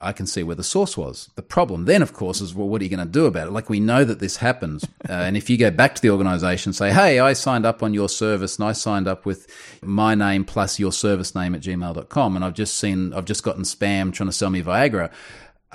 [0.00, 1.28] I can see where the source was.
[1.34, 3.50] The problem then, of course, is well, what are you going to do about it?
[3.50, 6.72] Like we know that this happens, uh, and if you go back to the organization,
[6.72, 9.48] say, "Hey, I signed up on your service, and I signed up with
[9.82, 13.62] my name plus your service name at gmail.com, and I've just seen, I've just gotten
[13.62, 15.10] spam trying to sell me Viagra."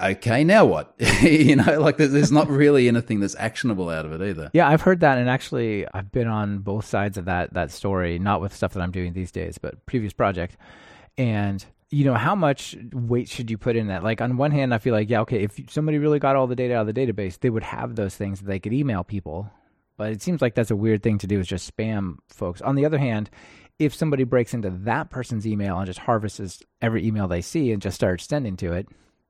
[0.01, 0.95] Okay, now what?
[1.21, 4.49] you know, like there's, there's not really anything that's actionable out of it either.
[4.51, 8.19] Yeah, I've heard that, and actually, I've been on both sides of that that story,
[8.19, 10.57] not with stuff that I'm doing these days, but previous project,
[11.17, 14.03] and you know, how much weight should you put in that?
[14.03, 16.55] Like, on one hand, I feel like, yeah, okay, if somebody really got all the
[16.55, 19.51] data out of the database, they would have those things that they could email people.
[19.95, 22.61] But it seems like that's a weird thing to do is just spam folks.
[22.61, 23.29] On the other hand,
[23.77, 27.81] if somebody breaks into that person's email and just harvests every email they see and
[27.81, 28.87] just starts sending to it,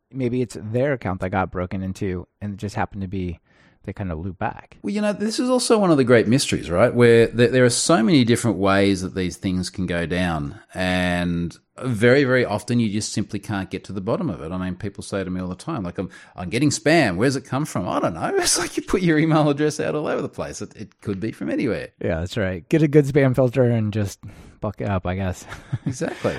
[0.09, 3.39] maybe it's their account that got broken into and it just happened to be
[3.83, 4.77] they kind of loop back.
[4.81, 6.93] Well, you know, this is also one of the great mysteries, right?
[6.93, 10.59] Where there are so many different ways that these things can go down.
[10.73, 14.51] And very, very often you just simply can't get to the bottom of it.
[14.51, 17.17] I mean, people say to me all the time, like, I'm, I'm getting spam.
[17.17, 17.87] Where's it come from?
[17.87, 18.33] I don't know.
[18.43, 20.61] It's like you put your email address out all over the place.
[20.61, 21.89] It, it could be from anywhere.
[22.01, 22.67] Yeah, that's right.
[22.69, 24.19] Get a good spam filter and just
[24.59, 25.45] buck it up, I guess.
[25.85, 26.37] exactly.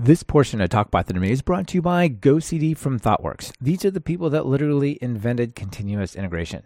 [0.00, 3.50] This portion of Talk Me is brought to you by GoCD from ThoughtWorks.
[3.60, 6.62] These are the people that literally invented continuous integration.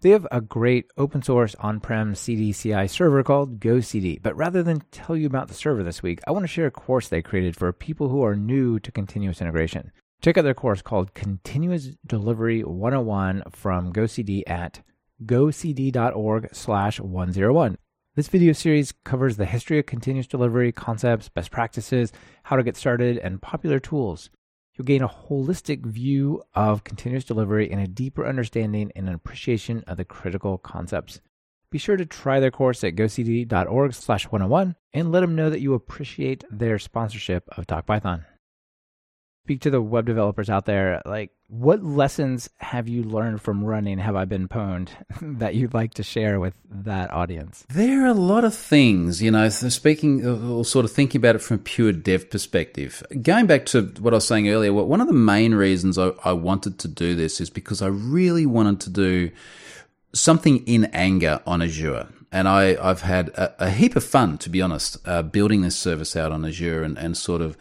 [0.00, 4.22] They have a great open source on prem CD CI server called GoCD.
[4.22, 6.70] But rather than tell you about the server this week, I want to share a
[6.70, 9.90] course they created for people who are new to continuous integration.
[10.22, 14.82] Check out their course called Continuous Delivery 101 from GoCD at
[15.24, 17.76] gocd.org slash 101.
[18.18, 22.12] This video series covers the history of continuous delivery, concepts, best practices,
[22.42, 24.28] how to get started, and popular tools.
[24.74, 29.98] You'll gain a holistic view of continuous delivery and a deeper understanding and appreciation of
[29.98, 31.20] the critical concepts.
[31.70, 35.60] Be sure to try their course at gocd.org slash 101 and let them know that
[35.60, 38.24] you appreciate their sponsorship of Talk Python
[39.48, 43.96] speak to the web developers out there, like what lessons have you learned from running
[43.96, 44.90] Have I Been Pwned
[45.38, 47.64] that you'd like to share with that audience?
[47.70, 51.38] There are a lot of things, you know, speaking or sort of thinking about it
[51.38, 53.02] from a pure dev perspective.
[53.22, 56.32] Going back to what I was saying earlier, one of the main reasons I, I
[56.32, 59.30] wanted to do this is because I really wanted to do
[60.12, 64.50] something in anger on Azure and I, have had a, a, heap of fun, to
[64.50, 67.56] be honest, uh, building this service out on Azure and, and sort of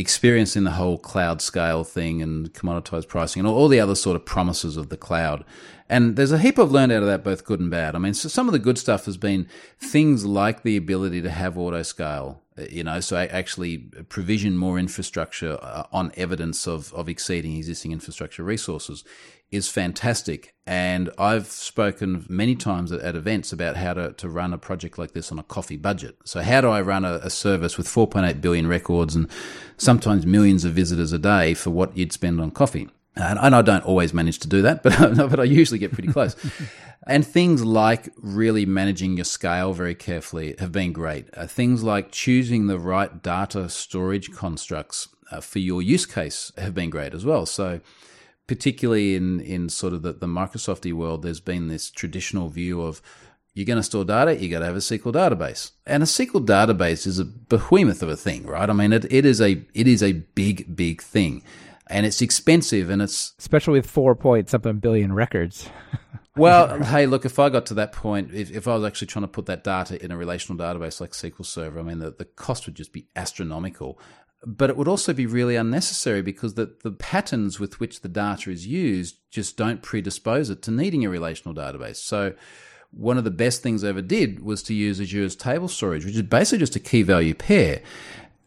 [0.00, 4.24] experiencing the whole cloud scale thing and commoditized pricing and all, the other sort of
[4.24, 5.44] promises of the cloud.
[5.88, 7.94] And there's a heap I've learned out of that, both good and bad.
[7.94, 9.46] I mean, so some of the good stuff has been
[9.78, 15.58] things like the ability to have auto scale, you know, so actually provision more infrastructure
[15.62, 19.04] uh, on evidence of, of exceeding existing infrastructure resources
[19.50, 20.54] is fantastic.
[20.66, 24.98] And I've spoken many times at, at, events about how to, to run a project
[24.98, 26.16] like this on a coffee budget.
[26.24, 29.28] So, how do I run a, a service with 4.8 billion records and
[29.76, 32.88] sometimes millions of visitors a day for what you'd spend on coffee?
[33.16, 36.12] And, and I don't always manage to do that, but, but I usually get pretty
[36.12, 36.36] close.
[37.06, 41.26] and things like really managing your scale very carefully have been great.
[41.34, 46.74] Uh, things like choosing the right data storage constructs uh, for your use case have
[46.74, 47.46] been great as well.
[47.46, 47.80] So,
[48.46, 53.00] particularly in in sort of the, the Microsofty world, there's been this traditional view of
[53.54, 56.44] you're going to store data, you got to have a SQL database, and a SQL
[56.44, 58.70] database is a behemoth of a thing, right?
[58.70, 61.42] I mean, it, it is a it is a big big thing,
[61.90, 65.68] and it's expensive, and it's especially with four point something billion records.
[66.36, 69.24] well, hey, look, if I got to that point, if, if I was actually trying
[69.24, 72.24] to put that data in a relational database like SQL Server, I mean, the, the
[72.24, 74.00] cost would just be astronomical
[74.46, 78.50] but it would also be really unnecessary because the, the patterns with which the data
[78.50, 81.96] is used just don't predispose it to needing a relational database.
[81.96, 82.34] So
[82.90, 86.16] one of the best things I ever did was to use Azure's table storage, which
[86.16, 87.82] is basically just a key value pair.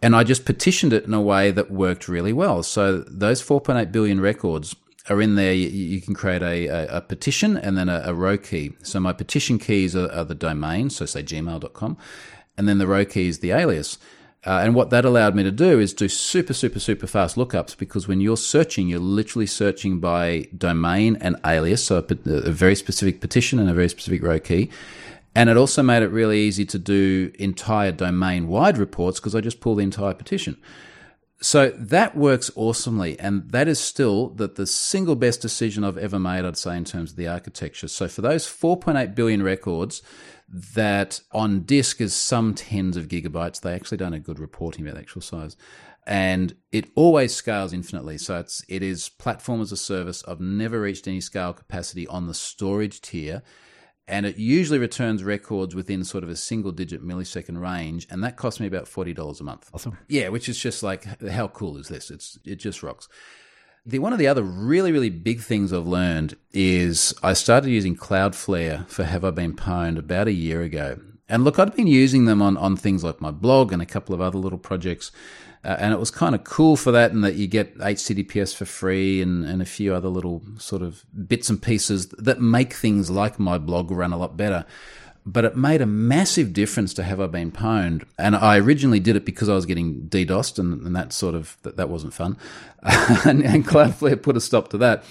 [0.03, 2.61] And I just partitioned it in a way that worked really well.
[2.61, 4.75] So those 4.8 billion records
[5.09, 5.53] are in there.
[5.53, 8.73] You, can create a, a, a partition and then a, a, row key.
[8.83, 11.97] So my partition keys are, are the domain, so say gmail.com,
[12.57, 13.97] and then the row key is the alias.
[14.45, 17.77] Uh, and what that allowed me to do is do super, super, super fast lookups
[17.77, 22.75] because when you're searching, you're literally searching by domain and alias, so a, a very
[22.75, 24.69] specific partition and a very specific row key.
[25.35, 29.41] And it also made it really easy to do entire domain wide reports because I
[29.41, 30.57] just pull the entire partition.
[31.41, 33.19] So that works awesomely.
[33.19, 36.85] And that is still that the single best decision I've ever made, I'd say, in
[36.85, 37.87] terms of the architecture.
[37.87, 40.01] So for those 4.8 billion records,
[40.47, 43.59] that on disk is some tens of gigabytes.
[43.59, 45.57] They actually don't have good reporting about the actual size.
[46.05, 48.19] And it always scales infinitely.
[48.19, 50.23] So it's it is platform as a service.
[50.27, 53.41] I've never reached any scale capacity on the storage tier.
[54.07, 58.35] And it usually returns records within sort of a single digit millisecond range, and that
[58.35, 59.69] costs me about forty dollars a month.
[59.73, 59.97] Awesome.
[60.09, 62.11] Yeah, which is just like how cool is this?
[62.11, 63.07] It's it just rocks.
[63.85, 67.97] The, one of the other really, really big things I've learned is I started using
[67.97, 70.99] Cloudflare for Have I Been Pwned about a year ago.
[71.27, 74.15] And look, I'd been using them on, on things like my blog and a couple
[74.15, 75.11] of other little projects.
[75.63, 78.65] Uh, and it was kind of cool for that, and that you get HTTPS for
[78.65, 83.09] free and, and a few other little sort of bits and pieces that make things
[83.09, 84.65] like my blog run a lot better
[85.25, 88.03] but it made a massive difference to have I been pwned.
[88.17, 91.57] And I originally did it because I was getting DDoSed, and, and that sort of
[91.63, 92.37] that, that wasn't fun.
[92.81, 95.03] and, and Cloudflare put a stop to that.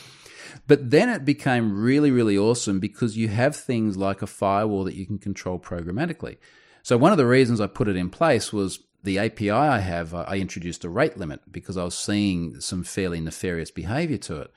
[0.66, 4.94] But then it became really, really awesome because you have things like a firewall that
[4.94, 6.36] you can control programmatically.
[6.82, 10.14] So one of the reasons I put it in place was the API I have.
[10.14, 14.52] I introduced a rate limit because I was seeing some fairly nefarious behavior to it.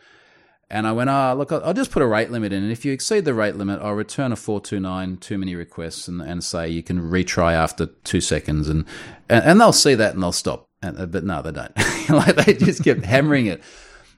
[0.69, 2.63] And I went, oh, look, I'll, just put a rate limit in.
[2.63, 6.21] And if you exceed the rate limit, I'll return a 429 too many requests and,
[6.21, 8.67] and say you can retry after two seconds.
[8.67, 8.85] And,
[9.29, 10.67] and, and they'll see that and they'll stop.
[10.81, 11.71] And, uh, but no, they don't.
[12.09, 13.61] like they just kept hammering it.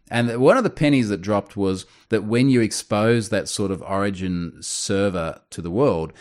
[0.10, 3.82] And one of the pennies that dropped was that when you expose that sort of
[3.82, 6.14] origin server to the world,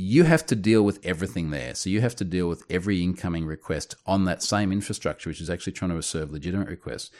[0.00, 1.74] you have to deal with everything there.
[1.74, 5.50] So you have to deal with every incoming request on that same infrastructure, which is
[5.50, 7.10] actually trying to serve legitimate requests.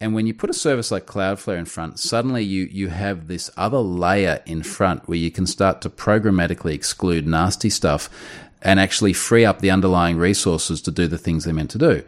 [0.00, 3.50] And when you put a service like Cloudflare in front, suddenly you, you have this
[3.56, 8.08] other layer in front where you can start to programmatically exclude nasty stuff
[8.62, 12.02] and actually free up the underlying resources to do the things they're meant to do.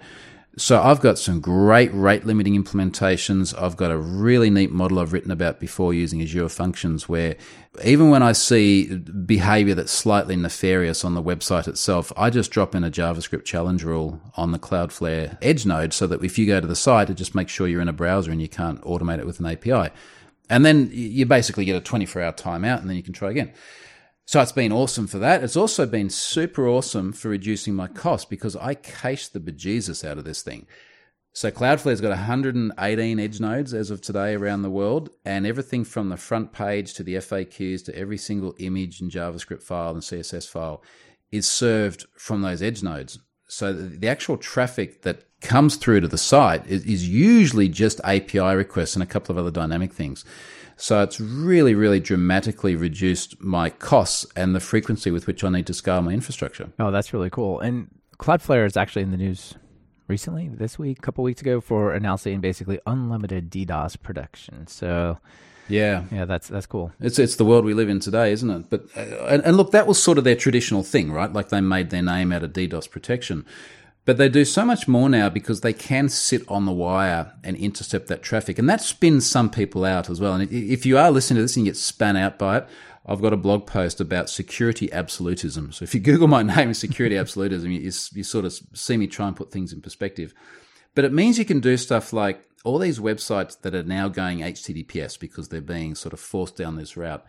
[0.56, 3.60] So I've got some great rate limiting implementations.
[3.60, 7.36] I've got a really neat model I've written about before using Azure Functions where
[7.84, 12.76] even when I see behavior that's slightly nefarious on the website itself, I just drop
[12.76, 16.60] in a JavaScript challenge rule on the Cloudflare Edge node so that if you go
[16.60, 19.18] to the site, it just makes sure you're in a browser and you can't automate
[19.18, 19.92] it with an API.
[20.48, 23.52] And then you basically get a 24 hour timeout and then you can try again.
[24.26, 25.44] So it's been awesome for that.
[25.44, 30.18] It's also been super awesome for reducing my cost because I cached the bejesus out
[30.18, 30.66] of this thing.
[31.36, 36.08] So Cloudflare's got 118 edge nodes as of today around the world, and everything from
[36.08, 40.48] the front page to the FAQs to every single image and JavaScript file and CSS
[40.48, 40.80] file
[41.32, 43.18] is served from those edge nodes.
[43.48, 48.54] So the actual traffic that comes through to the site is, is usually just API
[48.54, 50.24] requests and a couple of other dynamic things.
[50.76, 55.66] So it's really, really dramatically reduced my costs and the frequency with which I need
[55.66, 56.70] to scale my infrastructure.
[56.78, 57.60] Oh, that's really cool.
[57.60, 59.54] And Cloudflare is actually in the news
[60.08, 64.66] recently, this week, a couple weeks ago, for announcing basically unlimited DDoS protection.
[64.66, 65.18] So.
[65.66, 66.92] Yeah, yeah, that's that's cool.
[67.00, 68.68] It's it's the world we live in today, isn't it?
[68.68, 71.32] But uh, and, and look, that was sort of their traditional thing, right?
[71.32, 73.46] Like they made their name out of DDoS protection.
[74.04, 77.56] But they do so much more now because they can sit on the wire and
[77.56, 78.58] intercept that traffic.
[78.58, 80.34] And that spins some people out as well.
[80.34, 82.68] And if you are listening to this and you get spun out by it,
[83.06, 85.72] I've got a blog post about security absolutism.
[85.72, 89.26] So if you Google my name, security absolutism, you, you sort of see me try
[89.26, 90.34] and put things in perspective.
[90.94, 94.40] But it means you can do stuff like all these websites that are now going
[94.40, 97.24] HTTPS because they're being sort of forced down this route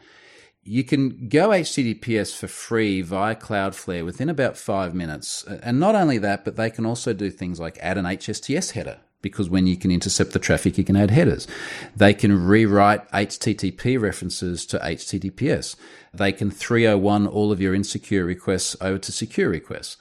[0.67, 5.45] you can go HTTPS for free via Cloudflare within about five minutes.
[5.61, 8.97] And not only that, but they can also do things like add an HSTS header
[9.21, 11.47] because when you can intercept the traffic, you can add headers.
[11.95, 15.75] They can rewrite HTTP references to HTTPS.
[16.13, 19.97] They can 301 all of your insecure requests over to secure requests.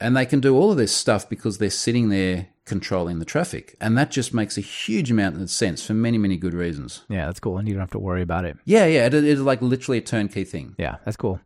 [0.00, 3.76] And they can do all of this stuff because they're sitting there controlling the traffic.
[3.80, 7.04] And that just makes a huge amount of sense for many, many good reasons.
[7.08, 7.56] Yeah, that's cool.
[7.56, 8.58] And you don't have to worry about it.
[8.64, 9.06] Yeah, yeah.
[9.06, 10.74] It, it's like literally a turnkey thing.
[10.76, 11.40] Yeah, that's cool.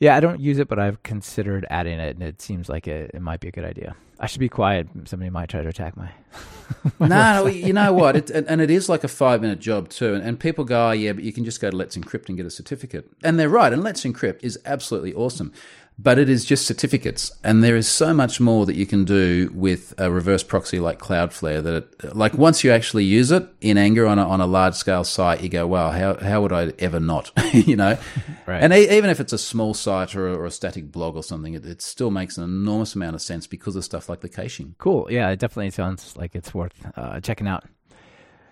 [0.00, 3.10] Yeah, I don't use it, but I've considered adding it, and it seems like it,
[3.12, 3.94] it might be a good idea.
[4.18, 4.88] I should be quiet.
[5.04, 6.10] Somebody might try to attack my.
[6.98, 8.16] my no, no, you know what?
[8.16, 10.14] It, and it is like a five minute job too.
[10.14, 12.36] And, and people go, oh, yeah, but you can just go to Let's Encrypt and
[12.36, 13.10] get a certificate.
[13.22, 13.72] And they're right.
[13.72, 15.52] And Let's Encrypt is absolutely awesome
[16.02, 17.30] but it is just certificates.
[17.44, 20.98] And there is so much more that you can do with a reverse proxy like
[20.98, 24.46] Cloudflare that, it, like, once you actually use it in anger on a, on a
[24.46, 27.30] large scale site, you go, wow, how, how would I ever not?
[27.52, 27.98] you know?
[28.46, 28.64] Right.
[28.64, 31.22] And e- even if it's a small site or a, or a static blog or
[31.22, 34.28] something, it, it, still makes an enormous amount of sense because of stuff like the
[34.28, 34.74] caching.
[34.78, 35.06] Cool.
[35.08, 37.64] Yeah, it definitely sounds like it's worth uh, checking out.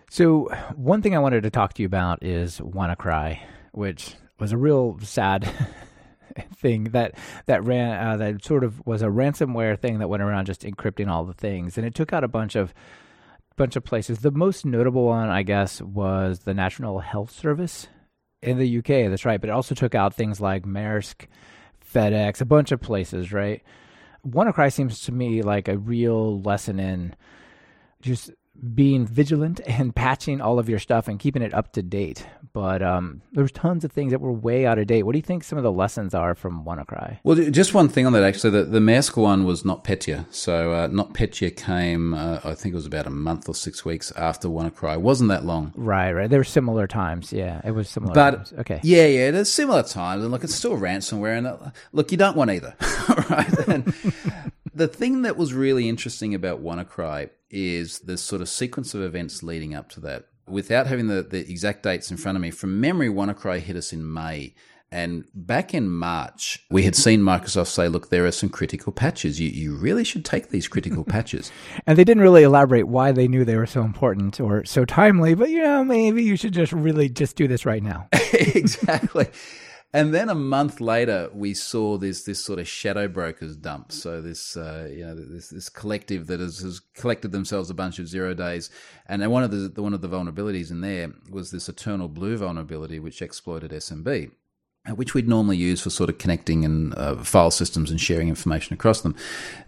[0.09, 3.41] So, one thing I wanted to talk to you about is WannaCry,
[3.73, 5.53] which was a real sad
[6.57, 7.14] thing that
[7.47, 11.09] that ran uh, that sort of was a ransomware thing that went around just encrypting
[11.09, 12.74] all the things, and it took out a bunch of
[13.57, 14.20] bunch of places.
[14.20, 17.89] The most notable one, I guess, was the National Health Service
[18.43, 19.11] in the UK.
[19.11, 21.26] That's right, but it also took out things like Maersk,
[21.93, 23.32] FedEx, a bunch of places.
[23.32, 23.62] Right.
[24.26, 27.14] WannaCry seems to me like a real lesson in
[28.01, 28.30] just
[28.75, 32.27] being vigilant and patching all of your stuff and keeping it up to date.
[32.53, 35.05] But um, there's tons of things that were way out of date.
[35.05, 37.19] What do you think some of the lessons are from WannaCry?
[37.23, 38.51] Well, just one thing on that actually.
[38.51, 40.33] The, the Maersk one was NotPetya.
[40.35, 44.11] So uh, NotPetya came, uh, I think it was about a month or six weeks
[44.13, 44.95] after WannaCry.
[44.95, 45.73] It wasn't that long.
[45.77, 46.29] Right, right.
[46.29, 47.33] There were similar times.
[47.33, 48.15] Yeah, it was similar.
[48.15, 48.53] But times.
[48.59, 49.31] okay, yeah, yeah.
[49.31, 51.39] There's similar times, and look, it's still ransomware.
[51.39, 51.57] And uh,
[51.93, 52.75] look, you don't want either,
[53.31, 53.69] right?
[53.69, 53.95] And
[54.79, 59.43] the thing that was really interesting about WannaCry is the sort of sequence of events
[59.43, 60.26] leading up to that.
[60.47, 63.93] Without having the, the exact dates in front of me, from memory, WannaCry hit us
[63.93, 64.55] in May.
[64.91, 69.39] And back in March, we had seen Microsoft say, look, there are some critical patches.
[69.39, 71.51] You, you really should take these critical patches.
[71.87, 75.35] and they didn't really elaborate why they knew they were so important or so timely,
[75.35, 78.09] but you know, maybe you should just really just do this right now.
[78.33, 79.26] exactly.
[79.93, 83.91] And then a month later, we saw this this sort of shadow brokers dump.
[83.91, 87.99] So this uh, you know this this collective that has, has, collected themselves a bunch
[87.99, 88.68] of zero days,
[89.07, 92.99] and one of the one of the vulnerabilities in there was this eternal blue vulnerability,
[92.99, 94.30] which exploited SMB
[94.95, 98.74] which we'd normally use for sort of connecting and uh, file systems and sharing information
[98.74, 99.14] across them.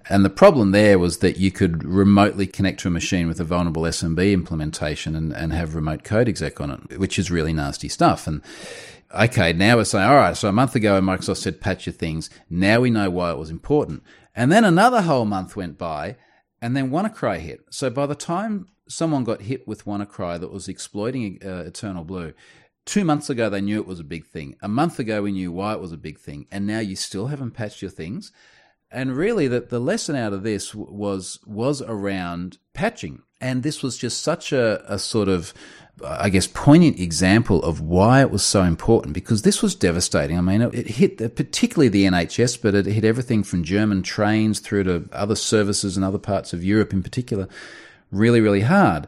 [0.09, 3.45] And the problem there was that you could remotely connect to a machine with a
[3.45, 7.89] vulnerable SMB implementation and, and have remote code exec on it, which is really nasty
[7.89, 8.27] stuff.
[8.27, 8.43] And
[9.15, 12.31] okay, now we're saying, all right, so a month ago Microsoft said patch your things.
[12.49, 14.03] Now we know why it was important.
[14.35, 16.17] And then another whole month went by
[16.63, 17.65] and then WannaCry hit.
[17.71, 22.33] So by the time someone got hit with WannaCry that was exploiting uh, Eternal Blue,
[22.87, 24.57] Two months ago, they knew it was a big thing.
[24.63, 26.47] A month ago, we knew why it was a big thing.
[26.51, 28.33] And now you still haven't patched your things.
[28.91, 33.23] And really, the, the lesson out of this was was around patching.
[33.41, 35.55] And this was just such a, a sort of,
[36.05, 40.39] I guess, poignant example of why it was so important because this was devastating.
[40.39, 44.03] I mean, it, it hit the, particularly the NHS, but it hit everything from German
[44.03, 47.49] trains through to other services in other parts of Europe in particular
[48.11, 49.07] really, really hard.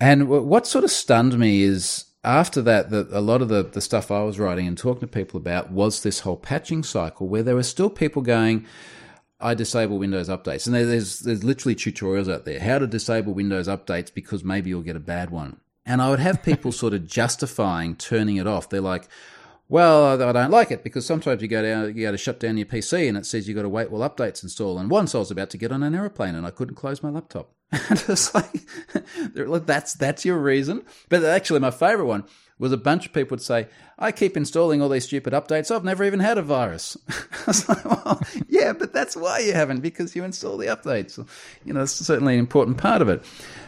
[0.00, 3.80] And what sort of stunned me is after that, the, a lot of the, the
[3.80, 7.42] stuff I was writing and talking to people about was this whole patching cycle where
[7.42, 8.66] there were still people going,
[9.40, 10.66] I disable Windows updates.
[10.66, 14.82] And there's, there's literally tutorials out there how to disable Windows updates because maybe you'll
[14.82, 15.60] get a bad one.
[15.84, 18.68] And I would have people sort of justifying turning it off.
[18.68, 19.08] They're like,
[19.68, 22.58] well, I don't like it because sometimes you go down, you got to shut down
[22.58, 24.78] your PC and it says you've got to wait while updates install.
[24.78, 27.08] And once I was about to get on an aeroplane and I couldn't close my
[27.10, 27.50] laptop.
[27.88, 28.52] And it's like,
[29.66, 30.84] that's, that's your reason.
[31.08, 32.24] But actually, my favorite one
[32.58, 33.66] was a bunch of people would say,
[34.02, 35.74] I keep installing all these stupid updates.
[35.74, 36.96] I've never even had a virus.
[37.08, 41.24] I was like, well, yeah, but that's why you haven't, because you install the updates.
[41.64, 43.22] You know, it's certainly an important part of it.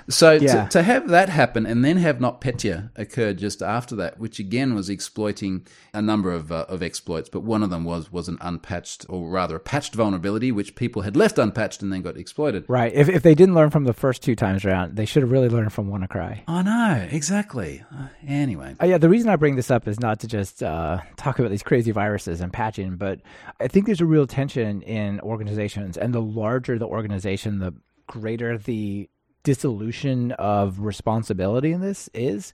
[0.09, 0.65] So yeah.
[0.65, 4.75] to, to, have that happen and then have NotPetya occur just after that, which again
[4.75, 8.37] was exploiting a number of, uh, of exploits, but one of them was was an
[8.41, 12.65] unpatched or rather a patched vulnerability which people had left unpatched and then got exploited.
[12.69, 12.93] Right.
[12.93, 15.49] If if they didn't learn from the first two times around, they should have really
[15.49, 16.43] learned from WannaCry.
[16.47, 17.83] I know exactly.
[17.91, 18.99] Uh, anyway, uh, yeah.
[18.99, 21.91] The reason I bring this up is not to just uh, talk about these crazy
[21.91, 23.21] viruses and patching, but
[23.61, 27.75] I think there's a real tension in organizations, and the larger the organization, the
[28.07, 29.09] greater the
[29.45, 32.53] dissolution of responsibility in this is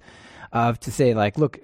[0.53, 1.61] of to say like look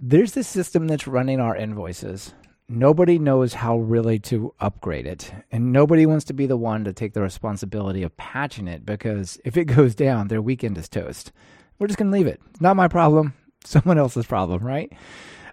[0.00, 2.34] there's this system that's running our invoices.
[2.68, 6.92] Nobody knows how really to upgrade it and nobody wants to be the one to
[6.92, 11.32] take the responsibility of patching it because if it goes down their weekend is toast.
[11.78, 12.40] We're just going to leave it.
[12.60, 13.34] Not my problem.
[13.64, 14.92] Someone else's problem right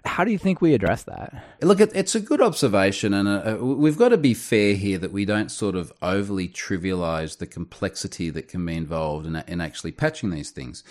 [0.04, 1.44] how do you think we address that?
[1.62, 5.12] Look, it's a good observation, and uh, uh, we've got to be fair here that
[5.12, 9.92] we don't sort of overly trivialize the complexity that can be involved in, in actually
[9.92, 10.82] patching these things.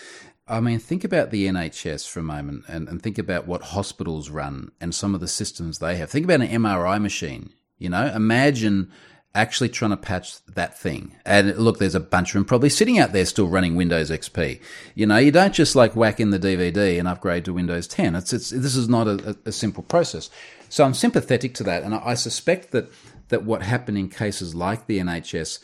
[0.48, 4.32] I mean, think about the NHS for a moment and, and think about what hospitals
[4.32, 6.10] run and some of the systems they have.
[6.10, 7.54] Think about an MRI machine.
[7.78, 8.92] You know, imagine
[9.36, 11.16] actually trying to patch that thing.
[11.26, 14.60] And look, there's a bunch of them probably sitting out there still running Windows XP.
[14.96, 18.16] You know, you don't just like whack in the DVD and upgrade to Windows 10.
[18.16, 20.30] It's, it's, this is not a, a simple process.
[20.68, 21.84] So I'm sympathetic to that.
[21.84, 22.92] And I suspect that,
[23.30, 25.60] that what happened in cases like the NHS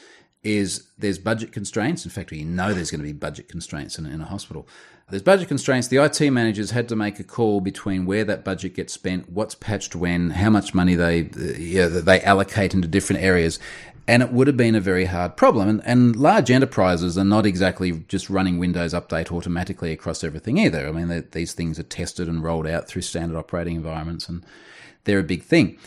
[0.45, 2.05] is there's budget constraints.
[2.05, 4.67] In fact, we know there's going to be budget constraints in, in a hospital.
[5.09, 5.87] There's budget constraints.
[5.87, 9.55] The IT managers had to make a call between where that budget gets spent, what's
[9.55, 13.59] patched when, how much money they yeah, they allocate into different areas,
[14.07, 15.67] and it would have been a very hard problem.
[15.67, 20.87] And, and, large enterprises are not exactly just running Windows Update automatically across everything either.
[20.87, 24.43] I mean, these things are tested and rolled out through standard operating environments, and
[25.05, 25.77] they're a big thing.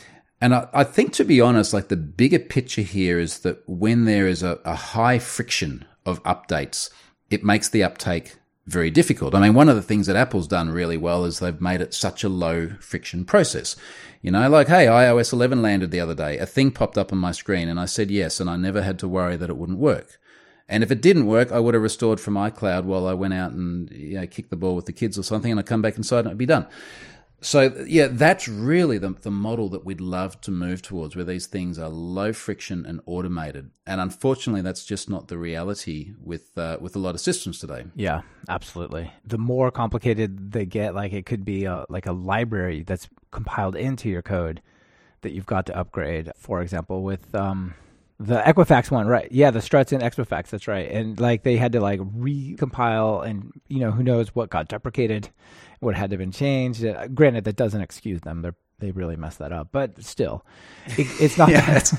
[0.40, 4.04] And I, I think, to be honest, like the bigger picture here is that when
[4.04, 6.90] there is a, a high friction of updates,
[7.30, 8.36] it makes the uptake
[8.66, 9.34] very difficult.
[9.34, 11.94] I mean, one of the things that Apple's done really well is they've made it
[11.94, 13.76] such a low friction process.
[14.20, 16.38] You know, like, hey, iOS 11 landed the other day.
[16.38, 18.98] A thing popped up on my screen and I said yes, and I never had
[19.00, 20.18] to worry that it wouldn't work.
[20.68, 23.52] And if it didn't work, I would have restored from iCloud while I went out
[23.52, 25.96] and you know, kicked the ball with the kids or something, and I'd come back
[25.96, 26.66] inside and it'd be done.
[27.40, 31.46] So yeah, that's really the, the model that we'd love to move towards, where these
[31.46, 33.70] things are low friction and automated.
[33.86, 37.84] And unfortunately, that's just not the reality with uh, with a lot of systems today.
[37.94, 39.12] Yeah, absolutely.
[39.24, 43.76] The more complicated they get, like it could be a, like a library that's compiled
[43.76, 44.60] into your code
[45.20, 46.32] that you've got to upgrade.
[46.36, 47.74] For example, with um,
[48.18, 49.30] the Equifax one, right?
[49.30, 50.48] Yeah, the struts in Equifax.
[50.48, 50.90] That's right.
[50.90, 55.30] And like they had to like recompile, and you know who knows what got deprecated
[55.80, 56.84] what had to have been changed.
[56.84, 59.68] Uh, granted, that doesn't excuse them; they they really messed that up.
[59.72, 60.44] But still,
[60.86, 61.48] it, it's not.
[61.50, 61.94] yeah, it's,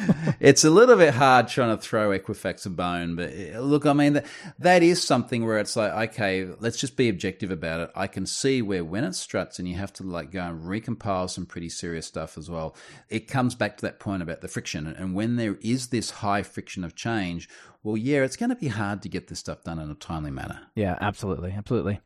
[0.40, 3.92] it's a little bit hard trying to throw Equifax a bone, but uh, look, I
[3.92, 4.26] mean, that,
[4.58, 7.90] that is something where it's like, okay, let's just be objective about it.
[7.94, 11.28] I can see where when it struts and you have to like go and recompile
[11.28, 12.74] some pretty serious stuff as well,
[13.08, 14.86] it comes back to that point about the friction.
[14.86, 17.48] And when there is this high friction of change,
[17.82, 20.30] well, yeah, it's going to be hard to get this stuff done in a timely
[20.30, 20.60] manner.
[20.74, 21.52] Yeah, absolutely.
[21.52, 22.00] Absolutely.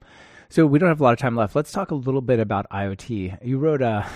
[0.48, 1.56] So we don't have a lot of time left.
[1.56, 3.44] Let's talk a little bit about IoT.
[3.44, 4.06] You wrote a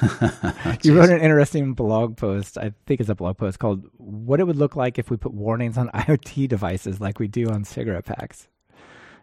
[0.82, 2.58] you wrote an interesting blog post.
[2.58, 5.32] I think it's a blog post called "What It Would Look Like If We Put
[5.32, 8.48] Warnings on IoT Devices Like We Do on Cigarette Packs."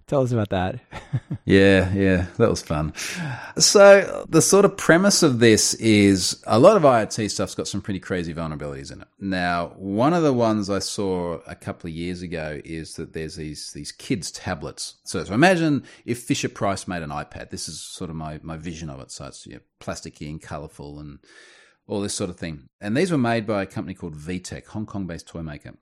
[0.06, 0.80] Tell us about that.
[1.46, 2.94] yeah, yeah, that was fun.
[3.58, 7.82] So, the sort of premise of this is a lot of IoT stuff's got some
[7.82, 9.08] pretty crazy vulnerabilities in it.
[9.20, 13.38] Now, one of the ones I saw a couple of years ago is that there's
[13.38, 14.96] these these kids' tablets.
[15.06, 17.50] So, so imagine if Fisher Price made an iPad.
[17.50, 19.10] This is sort of my, my vision of it.
[19.10, 21.20] So, it's you know, plasticky and colorful and
[21.88, 22.68] all this sort of thing.
[22.82, 25.76] And these were made by a company called VTech, Hong Kong based toy maker.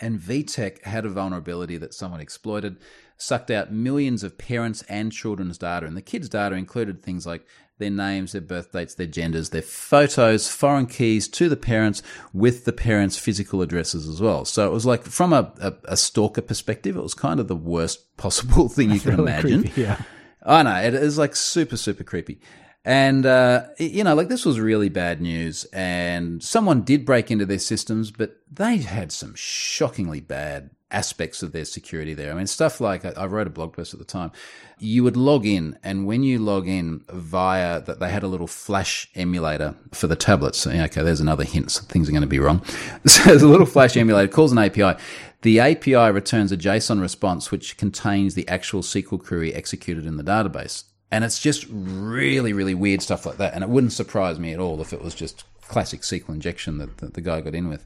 [0.00, 2.78] And VTech had a vulnerability that someone exploited
[3.16, 5.86] sucked out millions of parents' and children's data.
[5.86, 7.46] And the kids' data included things like
[7.78, 12.64] their names, their birth dates, their genders, their photos, foreign keys to the parents with
[12.64, 14.44] the parents' physical addresses as well.
[14.44, 17.56] So it was like, from a, a, a stalker perspective, it was kind of the
[17.56, 19.62] worst possible thing you could really imagine.
[19.62, 20.02] Creepy, yeah.
[20.44, 22.40] I know, it is like super, super creepy.
[22.84, 25.64] And, uh, you know, like this was really bad news.
[25.72, 31.52] And someone did break into their systems, but they had some shockingly bad aspects of
[31.52, 32.32] their security there.
[32.32, 34.30] I mean, stuff like I wrote a blog post at the time.
[34.78, 38.46] You would log in, and when you log in via that, they had a little
[38.46, 40.66] flash emulator for the tablets.
[40.66, 41.70] Okay, there's another hint.
[41.70, 42.62] Things are going to be wrong.
[43.06, 45.00] So there's a little flash emulator, calls an API.
[45.42, 50.22] The API returns a JSON response which contains the actual SQL query executed in the
[50.22, 50.84] database.
[51.12, 53.52] And it's just really, really weird stuff like that.
[53.52, 56.98] And it wouldn't surprise me at all if it was just classic SQL injection that,
[56.98, 57.84] that the guy got in with.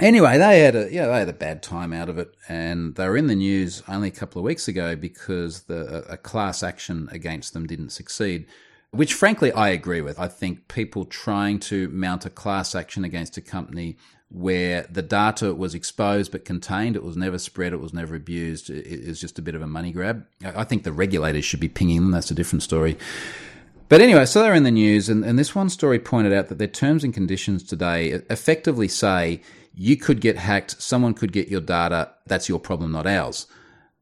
[0.00, 3.08] Anyway, they had a yeah they had a bad time out of it, and they
[3.08, 7.08] were in the news only a couple of weeks ago because the a class action
[7.12, 8.46] against them didn't succeed.
[8.90, 10.18] Which, frankly, I agree with.
[10.18, 13.96] I think people trying to mount a class action against a company
[14.28, 18.70] where the data was exposed but contained, it was never spread, it was never abused,
[18.70, 20.26] is just a bit of a money grab.
[20.44, 22.10] I think the regulators should be pinging them.
[22.10, 22.98] That's a different story.
[23.88, 26.58] But anyway, so they're in the news, and, and this one story pointed out that
[26.58, 29.42] their terms and conditions today effectively say
[29.74, 33.46] you could get hacked, someone could get your data, that's your problem, not ours.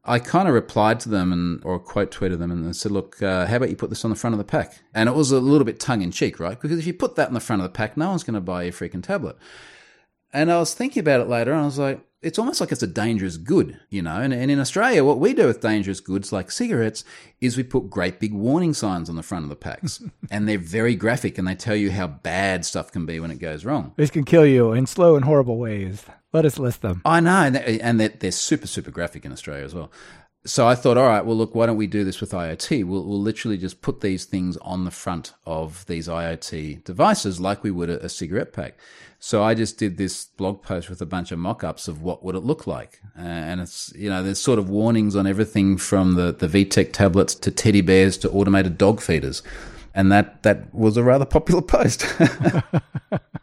[0.07, 3.47] I kind of replied to them and or quote tweeted them and said, "Look, uh,
[3.47, 5.39] how about you put this on the front of the pack?" And it was a
[5.39, 6.59] little bit tongue in cheek, right?
[6.59, 8.41] Because if you put that in the front of the pack, no one's going to
[8.41, 9.35] buy your freaking tablet.
[10.33, 12.81] And I was thinking about it later, and I was like, it's almost like it's
[12.81, 14.19] a dangerous good, you know.
[14.19, 17.03] And, and, in Australia, what we do with dangerous goods like cigarettes
[17.39, 20.01] is we put great big warning signs on the front of the packs,
[20.31, 23.39] and they're very graphic, and they tell you how bad stuff can be when it
[23.39, 23.93] goes wrong.
[23.95, 26.03] This can kill you in slow and horrible ways.
[26.33, 27.01] Let us list them.
[27.05, 29.91] I know, and they're, and they're, they're super super graphic in Australia as well
[30.45, 32.85] so I thought, all right, well, look, why don't we do this with IoT?
[32.85, 37.63] We'll, we'll, literally just put these things on the front of these IoT devices like
[37.63, 38.77] we would a, a, cigarette pack.
[39.17, 42.35] So I just did this blog post with a bunch of mock-ups of what would
[42.35, 43.01] it look like.
[43.17, 46.93] Uh, and it's, you know, there's sort of warnings on everything from the, the VTech
[46.93, 49.41] tablets to teddy bears to automated dog feeders.
[49.95, 52.05] And that, that was a rather popular post.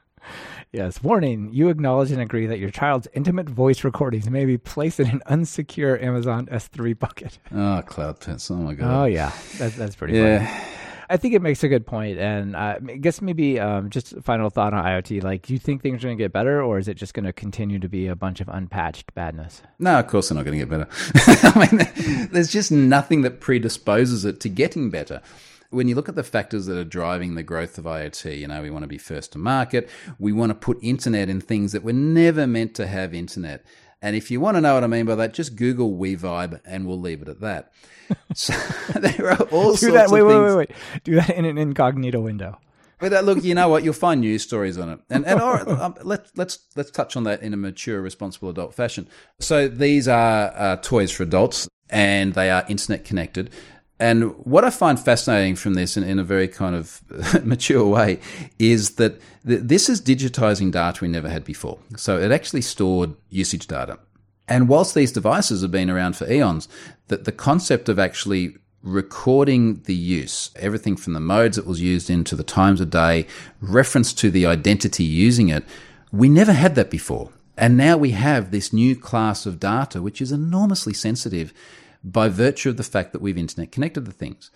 [0.73, 1.51] Yes, warning.
[1.53, 5.23] You acknowledge and agree that your child's intimate voice recordings may be placed in an
[5.29, 7.39] unsecure Amazon S3 bucket.
[7.51, 8.51] Oh, CloudPets.
[8.51, 9.03] Oh, my God.
[9.03, 9.33] Oh, yeah.
[9.59, 10.47] That's, that's pretty yeah.
[10.47, 10.69] funny.
[11.11, 14.49] I think it makes a good point, and uh, I guess maybe um, just final
[14.49, 15.23] thought on IoT.
[15.23, 17.27] Like, do you think things are going to get better, or is it just going
[17.27, 19.61] to continue to be a bunch of unpatched badness?
[19.79, 20.89] No, of course they're not going to get better.
[21.61, 25.21] I mean, there's just nothing that predisposes it to getting better
[25.73, 28.63] when you look at the factors that are driving the growth of IoT, you know,
[28.63, 29.89] we want to be first to market.
[30.19, 33.65] We want to put internet in things that were never meant to have internet.
[34.01, 36.87] And if you want to know what I mean by that, just Google We-Vibe and
[36.87, 37.73] we'll leave it at that.
[38.35, 38.53] So
[39.01, 40.71] there are all Do that, wait, wait, wait, wait.
[41.03, 42.59] Do that in an incognito window.
[42.99, 43.85] But that, look, you know what?
[43.85, 47.17] You'll find news stories on it, and and all right, um, let let's let's touch
[47.17, 49.09] on that in a mature, responsible adult fashion.
[49.41, 53.51] So these are uh, toys for adults, and they are internet connected.
[54.03, 57.01] And what I find fascinating from this, in, in a very kind of
[57.45, 58.19] mature way,
[58.59, 61.79] is that th- this is digitizing data we never had before.
[61.97, 64.01] So it actually stored usage data.
[64.49, 66.67] And whilst these devices have been around for eons,
[67.07, 72.11] that the concept of actually recording the use, everything from the modes it was used
[72.11, 73.25] in to the times of day,
[73.61, 75.63] reference to the identity using it,
[76.11, 77.31] we never had that before.
[77.57, 81.55] And now we have this new class of data, which is enormously sensitive
[82.05, 84.51] by virtue of the fact that we've internet connected the things.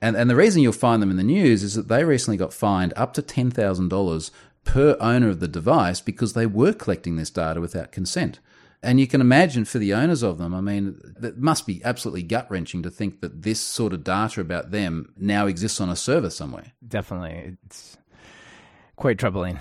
[0.00, 2.52] And, and the reason you'll find them in the news is that they recently got
[2.52, 4.30] fined up to $10,000
[4.64, 8.38] per owner of the device because they were collecting this data without consent.
[8.80, 12.22] And you can imagine for the owners of them, I mean, it must be absolutely
[12.22, 15.96] gut wrenching to think that this sort of data about them now exists on a
[15.96, 16.72] server somewhere.
[16.86, 17.56] Definitely.
[17.66, 17.96] It's
[18.94, 19.58] quite troubling.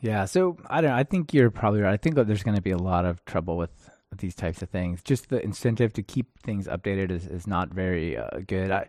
[0.00, 0.26] Yeah.
[0.26, 0.96] So I don't know.
[0.96, 1.92] I think you're probably right.
[1.92, 3.81] I think that there's going to be a lot of trouble with
[4.18, 5.02] these types of things.
[5.02, 8.70] Just the incentive to keep things updated is, is not very uh, good.
[8.70, 8.88] I,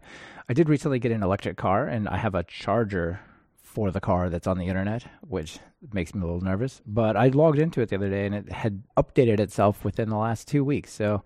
[0.50, 3.20] I did recently get an electric car and I have a charger
[3.62, 5.60] for the car that's on the internet, which
[5.92, 6.82] makes me a little nervous.
[6.86, 10.18] But I logged into it the other day and it had updated itself within the
[10.18, 10.94] last two weeks.
[10.94, 11.24] So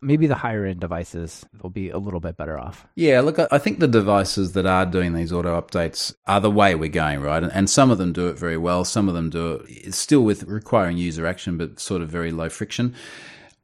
[0.00, 2.86] maybe the higher end devices will be a little bit better off.
[2.94, 6.74] Yeah, look, I think the devices that are doing these auto updates are the way
[6.74, 7.42] we're going, right?
[7.42, 8.84] And some of them do it very well.
[8.84, 12.48] Some of them do it still with requiring user action, but sort of very low
[12.48, 12.94] friction.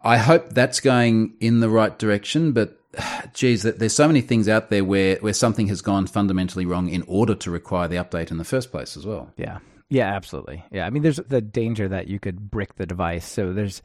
[0.02, 2.78] I hope that's going in the right direction, but
[3.34, 7.02] geez, there's so many things out there where, where something has gone fundamentally wrong in
[7.06, 9.32] order to require the update in the first place as well.
[9.36, 9.58] Yeah.
[9.90, 10.64] Yeah, absolutely.
[10.70, 10.86] Yeah.
[10.86, 13.26] I mean, there's the danger that you could brick the device.
[13.26, 13.82] So there's,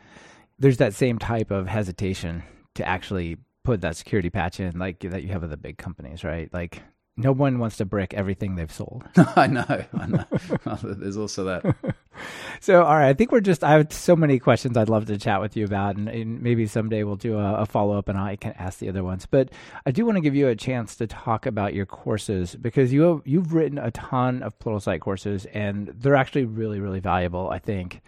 [0.60, 2.44] there's that same type of hesitation
[2.76, 6.24] to actually put that security patch in, like that you have with the big companies,
[6.24, 6.54] right?
[6.54, 6.82] Like
[7.20, 9.04] no one wants to brick everything they've sold.
[9.36, 10.26] I know, I know.
[10.84, 11.76] There's also that.
[12.62, 13.64] so, all right, I think we're just.
[13.64, 16.66] I have so many questions I'd love to chat with you about, and, and maybe
[16.66, 19.26] someday we'll do a, a follow up, and I can ask the other ones.
[19.26, 19.50] But
[19.86, 23.02] I do want to give you a chance to talk about your courses because you
[23.02, 27.50] have, you've written a ton of Pluralsight courses, and they're actually really, really valuable.
[27.50, 28.02] I think.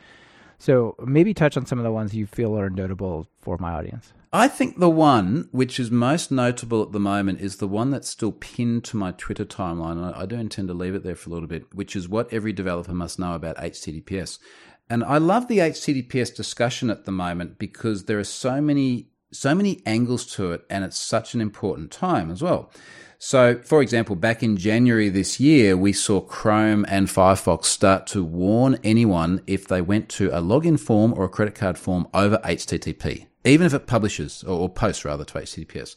[0.62, 4.14] So maybe touch on some of the ones you feel are notable for my audience.
[4.32, 8.08] I think the one which is most notable at the moment is the one that's
[8.08, 10.16] still pinned to my Twitter timeline.
[10.16, 12.54] I do intend to leave it there for a little bit, which is what every
[12.54, 14.38] developer must know about HTTPS.
[14.88, 19.56] And I love the HTTPS discussion at the moment because there are so many so
[19.56, 22.70] many angles to it and it's such an important time as well.
[23.24, 28.24] So, for example, back in January this year, we saw Chrome and Firefox start to
[28.24, 32.40] warn anyone if they went to a login form or a credit card form over
[32.40, 35.96] HTTP even if it publishes or, posts rather to HTTPS.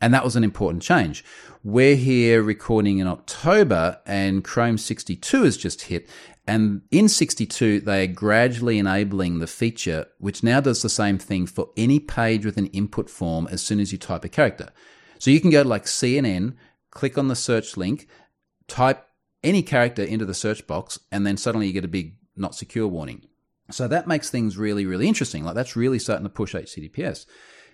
[0.00, 1.24] And that was an important change.
[1.64, 6.08] We're here recording in October and Chrome 62 has just hit.
[6.46, 11.46] And in 62, they are gradually enabling the feature, which now does the same thing
[11.46, 14.70] for any page with an input form as soon as you type a character.
[15.18, 16.54] So you can go to like CNN,
[16.90, 18.08] click on the search link,
[18.66, 19.06] type
[19.42, 22.86] any character into the search box, and then suddenly you get a big not secure
[22.86, 23.22] warning.
[23.70, 25.44] So that makes things really, really interesting.
[25.44, 27.26] Like that's really starting to push HTTPS.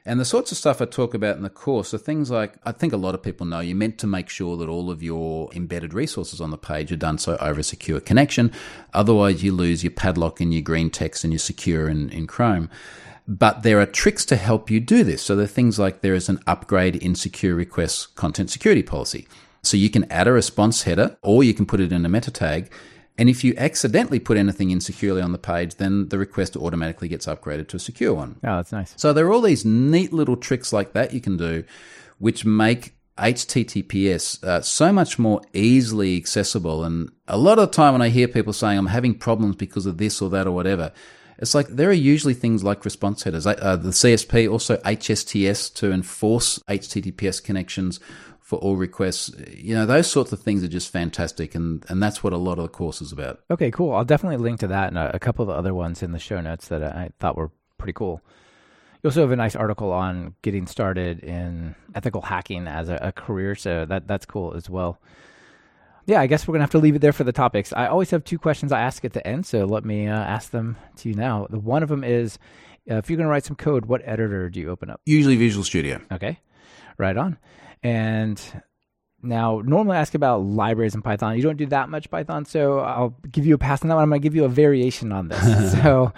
[0.06, 2.72] And the sorts of stuff I talk about in the course are things like I
[2.72, 5.50] think a lot of people know you're meant to make sure that all of your
[5.54, 8.52] embedded resources on the page are done so over a secure connection.
[8.92, 12.68] Otherwise, you lose your padlock and your green text and your secure in, in Chrome.
[13.26, 15.22] But there are tricks to help you do this.
[15.22, 19.26] So there are things like there is an upgrade insecure requests content security policy.
[19.62, 22.30] So you can add a response header or you can put it in a meta
[22.30, 22.70] tag
[23.16, 27.26] and if you accidentally put anything insecurely on the page, then the request automatically gets
[27.26, 28.36] upgraded to a secure one.
[28.42, 28.92] Oh, that's nice.
[28.96, 31.64] So there are all these neat little tricks like that you can do,
[32.18, 36.82] which make HTTPS uh, so much more easily accessible.
[36.82, 39.86] And a lot of the time when I hear people saying, I'm having problems because
[39.86, 40.90] of this or that or whatever,
[41.38, 43.46] it's like there are usually things like response headers.
[43.46, 48.00] Uh, the CSP, also HSTS to enforce HTTPS connections
[48.40, 49.32] for all requests.
[49.50, 52.58] You know, those sorts of things are just fantastic, and and that's what a lot
[52.58, 53.40] of the course is about.
[53.50, 53.94] Okay, cool.
[53.94, 56.18] I'll definitely link to that and a, a couple of the other ones in the
[56.18, 58.20] show notes that I thought were pretty cool.
[59.02, 63.12] You also have a nice article on getting started in ethical hacking as a, a
[63.12, 64.98] career, so that that's cool as well.
[66.06, 67.72] Yeah, I guess we're gonna have to leave it there for the topics.
[67.72, 70.50] I always have two questions I ask at the end, so let me uh, ask
[70.50, 71.46] them to you now.
[71.48, 72.38] The one of them is,
[72.90, 75.00] uh, if you're gonna write some code, what editor do you open up?
[75.06, 76.00] Usually Visual Studio.
[76.12, 76.40] Okay,
[76.98, 77.38] right on.
[77.82, 78.40] And
[79.24, 81.36] now, normally I ask about libraries in Python.
[81.36, 84.02] You don't do that much Python, so I'll give you a pass on that one.
[84.02, 85.72] I'm going to give you a variation on this.
[85.82, 86.12] so,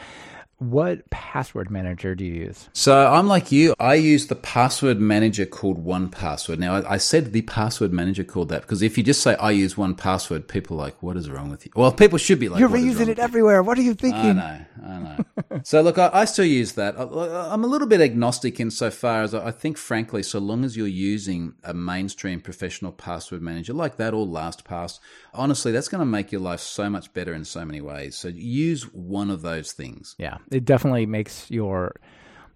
[0.58, 2.70] what password manager do you use?
[2.72, 3.74] So I'm like you.
[3.78, 6.58] I use the password manager called 1Password.
[6.58, 9.74] Now I said the password manager called that because if you just say I use
[9.74, 12.70] 1Password, people are like, "What is wrong with you?" Well, people should be like, "You're
[12.70, 14.18] reusing it everywhere." What are you thinking?
[14.18, 15.60] I know, I know.
[15.62, 16.98] so look, I, I, still use that.
[16.98, 20.86] I, am a little bit agnostic insofar as I think, frankly, so long as you're
[20.86, 25.00] using a mainstream professional password manager like that or LastPass,
[25.34, 28.16] honestly, that's going to make your life so much better in so many ways.
[28.16, 30.14] So use one of those things.
[30.18, 31.94] Yeah it definitely makes your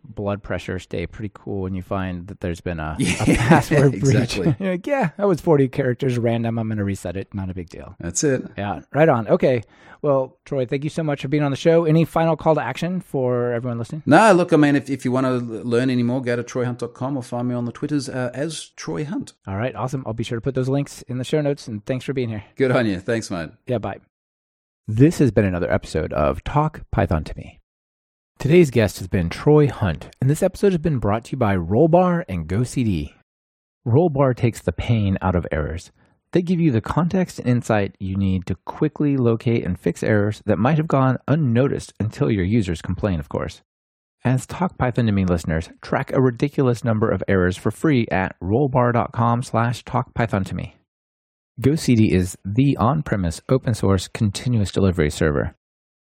[0.05, 3.95] blood pressure stay pretty cool when you find that there's been a, yeah, a password
[3.95, 4.45] exactly.
[4.45, 4.57] breach.
[4.61, 6.59] You're like, yeah, that was 40 characters random.
[6.59, 7.33] I'm going to reset it.
[7.35, 7.95] Not a big deal.
[8.01, 8.43] That's it.
[8.57, 9.29] Yeah, right on.
[9.29, 9.63] Okay.
[10.03, 11.85] Well, Troy, thank you so much for being on the show.
[11.85, 14.03] Any final call to action for everyone listening?
[14.07, 17.17] No, look, I mean, if, if you want to learn any more, go to troyhunt.com
[17.17, 19.35] or find me on the Twitters uh, as Troy Hunt.
[19.47, 20.03] All right, awesome.
[20.07, 21.69] I'll be sure to put those links in the show notes.
[21.69, 22.45] And thanks for being here.
[22.57, 22.99] Good on you.
[22.99, 23.51] Thanks, mate.
[23.67, 24.01] Yeah, bye.
[24.89, 27.60] This has been another episode of Talk Python to Me.
[28.41, 31.55] Today's guest has been Troy Hunt, and this episode has been brought to you by
[31.55, 33.13] Rollbar and GoCD.
[33.87, 35.93] Rollbar takes the pain out of errors.
[36.33, 40.41] They give you the context and insight you need to quickly locate and fix errors
[40.47, 43.61] that might have gone unnoticed until your users complain, of course.
[44.25, 48.41] As Talk Python to Me listeners, track a ridiculous number of errors for free at
[48.43, 50.77] rollbar.com slash talkpython to me.
[51.61, 55.57] GoCD is the on-premise open source continuous delivery server.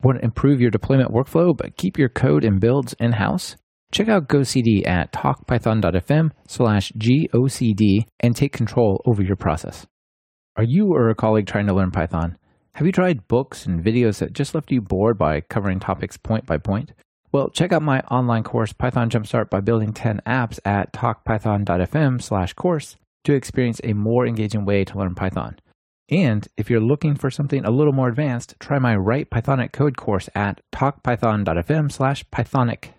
[0.02, 3.56] Want to improve your deployment workflow but keep your code and builds in-house?
[3.92, 9.88] Check out GoCD at talkpython.fm slash GOCD and take control over your process.
[10.58, 12.38] Are you or a colleague trying to learn Python?
[12.74, 16.46] Have you tried books and videos that just left you bored by covering topics point
[16.46, 16.92] by point?
[17.32, 22.54] Well, check out my online course, Python Jumpstart by Building 10 Apps at talkpython.fm slash
[22.54, 25.58] course to experience a more engaging way to learn Python.
[26.10, 29.98] And if you're looking for something a little more advanced, try my Write Pythonic Code
[29.98, 32.92] course at talkpython.fm slash Pythonic.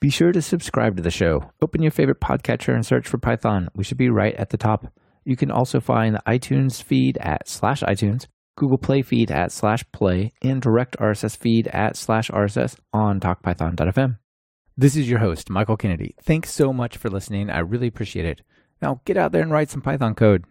[0.00, 1.50] Be sure to subscribe to the show.
[1.60, 3.68] Open your favorite podcatcher and search for Python.
[3.74, 4.86] We should be right at the top.
[5.24, 8.26] You can also find the iTunes feed at slash iTunes,
[8.56, 14.16] Google Play feed at slash play, and direct RSS feed at slash RSS on talkpython.fm.
[14.76, 16.14] This is your host, Michael Kennedy.
[16.22, 17.50] Thanks so much for listening.
[17.50, 18.40] I really appreciate it.
[18.80, 20.44] Now get out there and write some Python code.